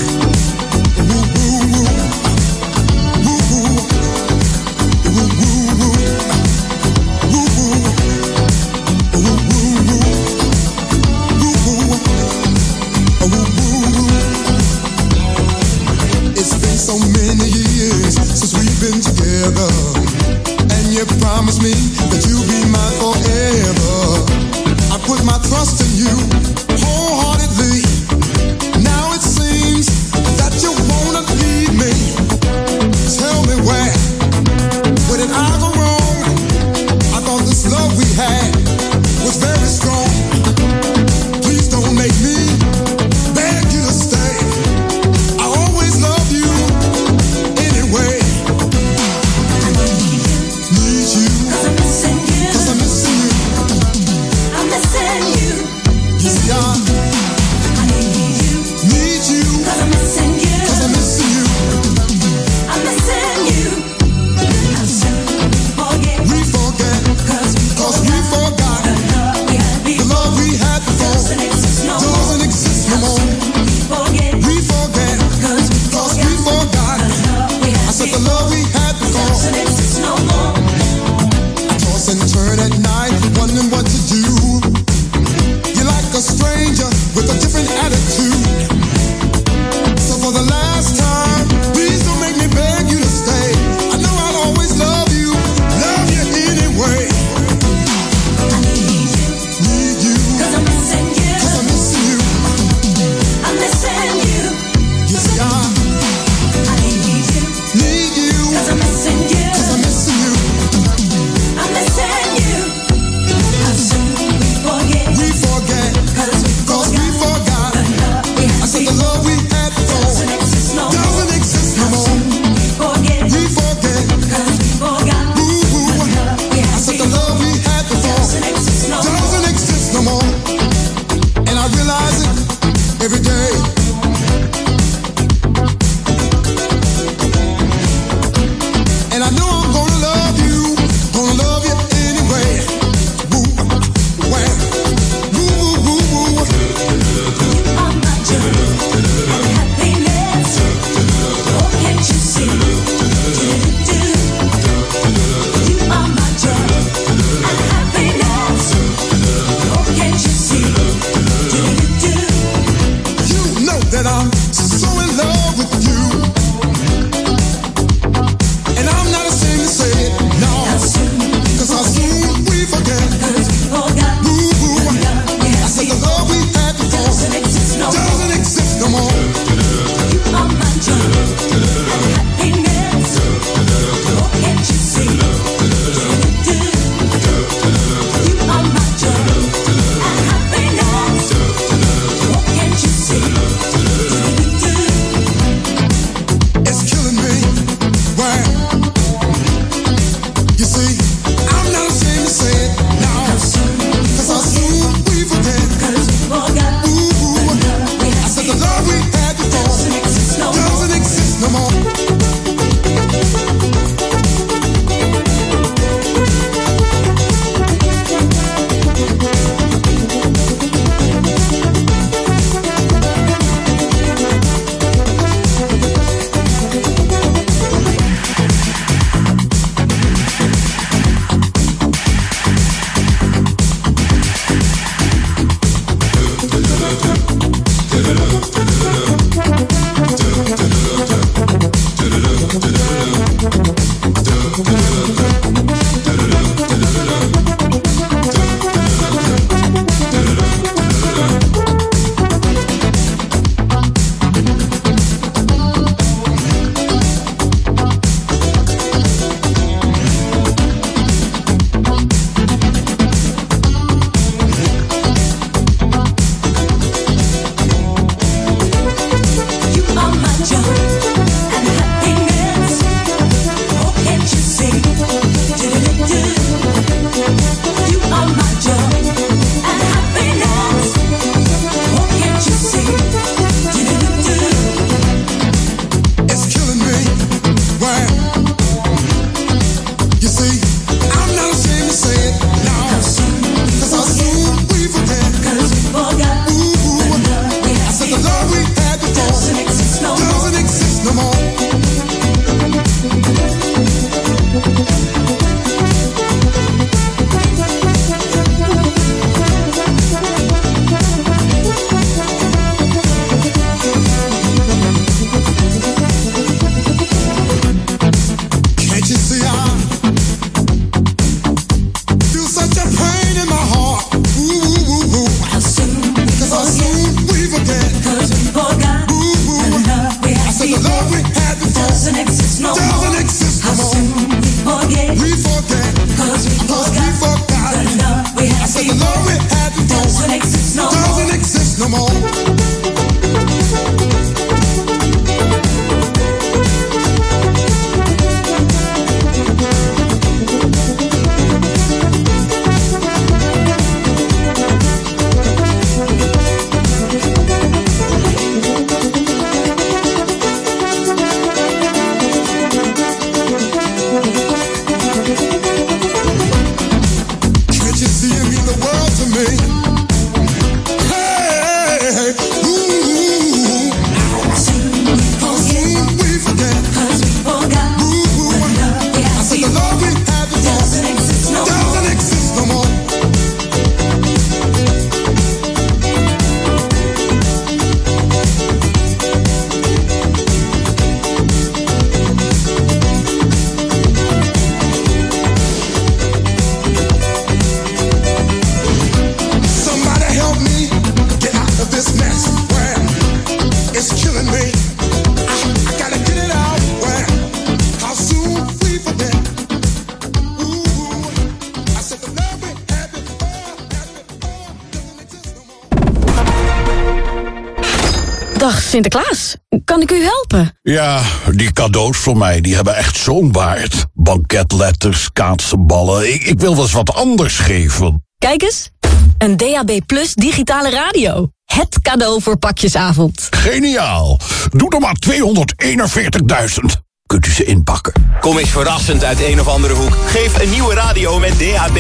[420.98, 421.22] Ja,
[421.52, 424.06] die cadeaus voor mij, die hebben echt zo'n baard.
[424.14, 426.34] Banketletters, kaatsenballen.
[426.34, 428.26] Ik, ik wil wel eens wat anders geven.
[428.38, 428.90] Kijk eens.
[429.38, 431.50] Een DAB Plus digitale radio.
[431.66, 433.48] Het cadeau voor pakjesavond.
[433.50, 434.40] Geniaal.
[434.70, 437.02] Doe er maar 241.000.
[437.26, 438.14] Kunt u ze inpakken?
[438.40, 440.18] Kom eens verrassend uit een of andere hoek.
[440.26, 441.94] Geef een nieuwe radio met DAB+,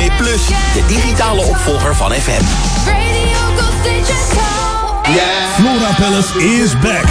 [0.73, 2.43] de digitale opvolger van FM.
[5.07, 7.05] Flora Palace is back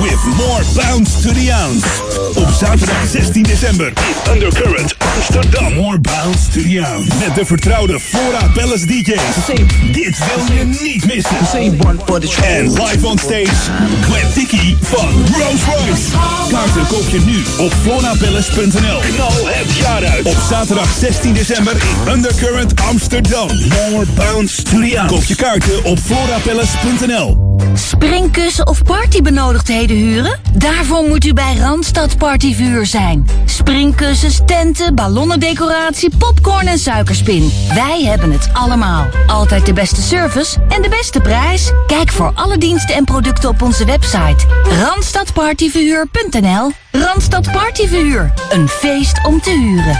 [0.00, 2.00] with more bounce to the ounce.
[2.36, 5.74] Op zaterdag 16 december in Undercurrent Amsterdam.
[5.74, 7.04] More bounce to the.
[7.18, 9.46] Met de vertrouwde Flora Palace DJ's.
[9.92, 11.36] Dit wil je niet missen.
[12.44, 13.70] En live on stage,
[14.00, 16.02] Gwen Tiki van Rolls Royce.
[16.50, 19.00] Kaarten koop je nu op florapalace.nl.
[19.14, 20.24] Knal het jaar uit.
[20.24, 23.48] Op zaterdag 16 december in Undercurrent Amsterdam.
[23.90, 25.04] More bounce to the.
[25.06, 27.51] Koop je kaarten op florapalace.nl.
[28.02, 30.40] Springkussen of partybenodigdheden huren?
[30.52, 33.26] Daarvoor moet u bij Randstad Partyvuur zijn.
[33.44, 37.52] Springkussens, tenten, ballonnendecoratie, popcorn en suikerspin.
[37.74, 39.06] Wij hebben het allemaal.
[39.26, 41.72] Altijd de beste service en de beste prijs.
[41.86, 44.46] Kijk voor alle diensten en producten op onze website.
[44.80, 48.32] Randstadpartyverhuur.nl Randstad Partyverhuur.
[48.50, 49.98] Een feest om te huren.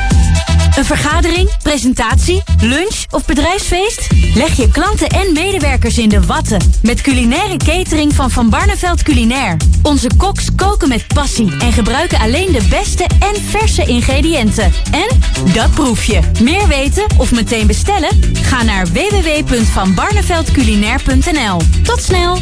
[0.76, 4.06] Een vergadering, presentatie, lunch of bedrijfsfeest?
[4.34, 9.56] Leg je klanten en medewerkers in de watten met culinaire catering van Van Barneveld Culinair.
[9.82, 14.72] Onze koks koken met passie en gebruiken alleen de beste en verse ingrediënten.
[14.90, 15.08] En
[15.52, 16.20] dat proef je.
[16.42, 18.34] Meer weten of meteen bestellen?
[18.42, 21.60] Ga naar www.vanbarneveldculinair.nl.
[21.82, 22.38] Tot snel!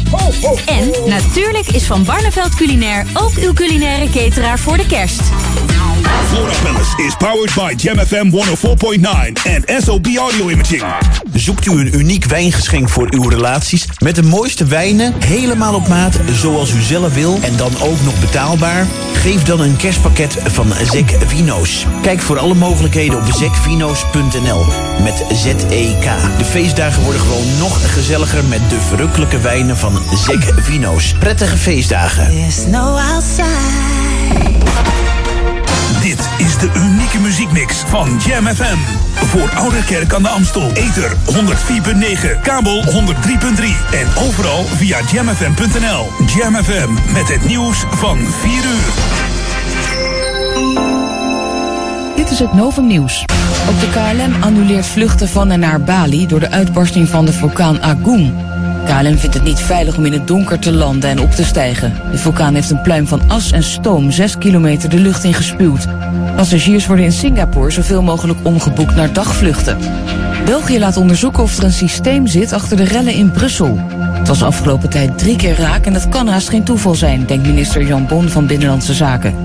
[0.65, 5.21] En natuurlijk is Van Barneveld Culinair ook uw culinaire cateraar voor de kerst.
[6.31, 10.83] Flora Palace is powered by Jam FM 104.9 en SOB Audio Imaging.
[11.33, 16.19] Zoekt u een uniek wijngeschenk voor uw relaties met de mooiste wijnen, helemaal op maat,
[16.31, 18.87] zoals u zelf wil en dan ook nog betaalbaar?
[19.13, 21.85] Geef dan een kerstpakket van Zek Vino's.
[22.01, 24.65] Kijk voor alle mogelijkheden op zekvino's.nl
[25.03, 26.37] met Z-E-K.
[26.37, 31.13] De feestdagen worden gewoon nog gezelliger met de verrukkelijke wijnen van Zek Vino's.
[31.19, 32.31] Prettige feestdagen.
[36.01, 38.77] Dit is de unieke muziekmix van Jam FM.
[39.13, 40.71] Voor Oude Kerk aan de Amstel.
[40.73, 42.91] Ether 104.9, kabel 103.3
[43.91, 46.09] en overal via jamfm.nl.
[46.35, 48.91] Jam FM met het nieuws van 4 uur.
[52.15, 53.25] Dit is het Novum Nieuws.
[53.69, 57.81] Ook de KLM annuleert vluchten van en naar Bali door de uitbarsting van de vulkaan
[57.81, 58.33] Agung.
[58.85, 61.93] KLM vindt het niet veilig om in het donker te landen en op te stijgen.
[62.11, 65.87] De vulkaan heeft een pluim van as en stoom 6 kilometer de lucht in gespuwd.
[66.35, 69.77] Passagiers worden in Singapore zoveel mogelijk omgeboekt naar dagvluchten.
[70.45, 73.77] België laat onderzoeken of er een systeem zit achter de rellen in Brussel.
[74.13, 77.47] Het was afgelopen tijd drie keer raak en dat kan haast geen toeval zijn, denkt
[77.47, 79.35] minister Jan Bon van Binnenlandse Zaken.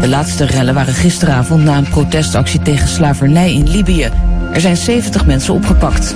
[0.00, 4.10] De laatste rellen waren gisteravond na een protestactie tegen slavernij in Libië.
[4.52, 6.14] Er zijn 70 mensen opgepakt.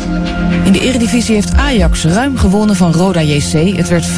[0.64, 3.76] In de Eredivisie heeft Ajax ruim gewonnen van Roda JC.
[3.76, 4.10] Het werd 5-1.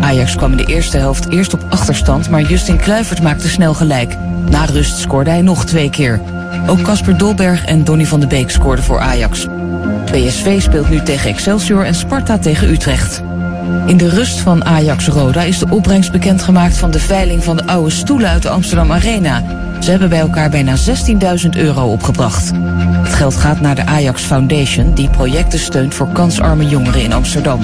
[0.00, 4.16] Ajax kwam in de eerste helft eerst op achterstand, maar Justin Kluivert maakte snel gelijk.
[4.50, 6.20] Na rust scoorde hij nog twee keer.
[6.66, 9.46] Ook Casper Dolberg en Donny van de Beek scoorden voor Ajax.
[10.04, 13.22] PSV speelt nu tegen Excelsior en Sparta tegen Utrecht.
[13.86, 17.90] In de rust van Ajax-Roda is de opbrengst bekendgemaakt van de veiling van de oude
[17.90, 19.42] stoelen uit de Amsterdam Arena.
[19.84, 22.50] Ze hebben bij elkaar bijna 16.000 euro opgebracht.
[23.02, 27.60] Het geld gaat naar de Ajax Foundation, die projecten steunt voor kansarme jongeren in Amsterdam.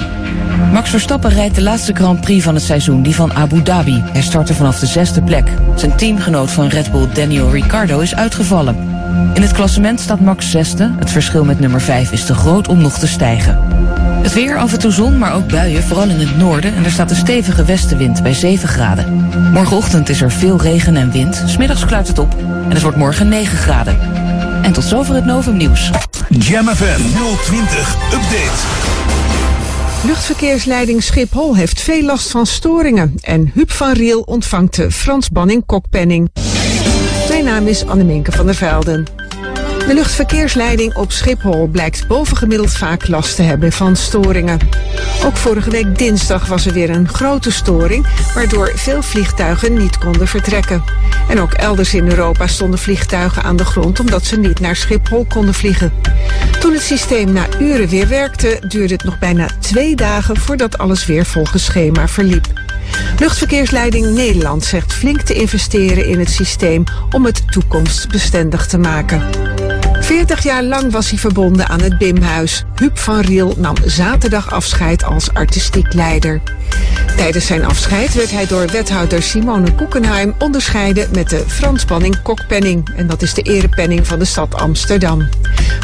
[0.71, 4.03] Max Verstappen rijdt de laatste Grand Prix van het seizoen, die van Abu Dhabi.
[4.11, 5.49] Hij startte vanaf de zesde plek.
[5.75, 8.75] Zijn teamgenoot van Red Bull, Daniel Ricciardo, is uitgevallen.
[9.33, 10.91] In het klassement staat Max zesde.
[10.99, 13.59] Het verschil met nummer 5 is te groot om nog te stijgen.
[14.21, 16.75] Het weer, af en toe zon, maar ook buien, vooral in het noorden.
[16.75, 19.29] En er staat een stevige westenwind bij 7 graden.
[19.53, 21.43] Morgenochtend is er veel regen en wind.
[21.45, 23.99] Smiddags kluit het op en het wordt morgen 9 graden.
[24.61, 25.91] En tot zover het Novum Nieuws.
[26.29, 27.01] Jam FM
[27.43, 28.89] 020 Update.
[30.05, 33.15] Luchtverkeersleiding Schiphol heeft veel last van storingen.
[33.21, 36.29] En Huub van Riel ontvangt de Frans Banning Kokpenning.
[37.29, 39.20] Mijn naam is Anneminke van der Velden.
[39.87, 44.59] De luchtverkeersleiding op Schiphol blijkt bovengemiddeld vaak last te hebben van storingen.
[45.25, 50.27] Ook vorige week dinsdag was er weer een grote storing, waardoor veel vliegtuigen niet konden
[50.27, 50.83] vertrekken.
[51.29, 55.25] En ook elders in Europa stonden vliegtuigen aan de grond omdat ze niet naar Schiphol
[55.25, 55.93] konden vliegen.
[56.59, 61.05] Toen het systeem na uren weer werkte, duurde het nog bijna twee dagen voordat alles
[61.05, 62.47] weer volgens schema verliep.
[63.19, 69.21] Luchtverkeersleiding Nederland zegt flink te investeren in het systeem om het toekomstbestendig te maken.
[70.01, 72.63] 40 jaar lang was hij verbonden aan het Bimhuis.
[72.75, 76.41] Huub van Riel nam zaterdag afscheid als artistiek leider.
[77.15, 82.89] Tijdens zijn afscheid werd hij door wethouder Simone Koekenheim onderscheiden met de Franspanning Kokpenning.
[82.95, 85.29] En dat is de erepenning van de stad Amsterdam.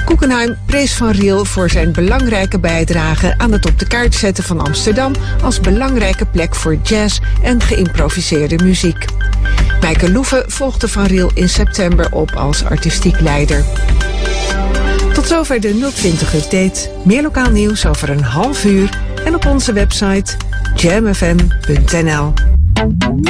[0.06, 4.60] Koekenheim prees van Riel voor zijn belangrijke bijdrage aan het op de kaart zetten van
[4.60, 5.14] Amsterdam
[5.44, 9.06] als belangrijke plek voor jazz en geïmproviseerde muziek.
[9.81, 13.63] Mijke Loeven volgde Van Riel in september op als artistiek leider.
[15.13, 16.89] Tot zover de 020 update.
[17.03, 18.89] Meer lokaal nieuws over een half uur
[19.25, 20.33] en op onze website
[20.75, 22.33] jamfm.nl.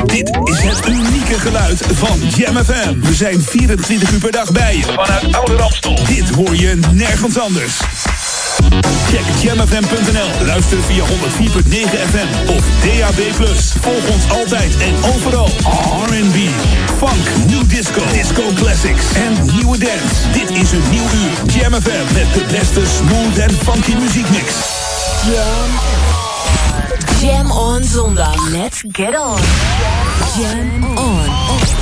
[0.06, 3.00] Dit is het unieke geluid van Jam FM.
[3.00, 4.84] We zijn 24 uur per dag bij je.
[4.84, 6.00] Vanuit Oude Ramstel.
[6.06, 7.80] Dit hoor je nergens anders.
[9.10, 10.46] Check jamfm.nl.
[10.46, 11.10] Luister via 104.9
[12.12, 13.22] FM of DAB+.
[13.82, 15.50] Volg ons altijd en overal.
[16.06, 16.38] R&B,
[16.98, 20.16] funk, new disco, disco classics en nieuwe dance.
[20.32, 21.54] Dit is een nieuw uur.
[21.54, 24.54] Jam FM met de beste smooth en funky muziekmix.
[25.26, 25.70] Jam
[27.22, 28.50] Jam on zondag.
[28.50, 29.40] Let's get on.
[30.38, 31.78] Jam on.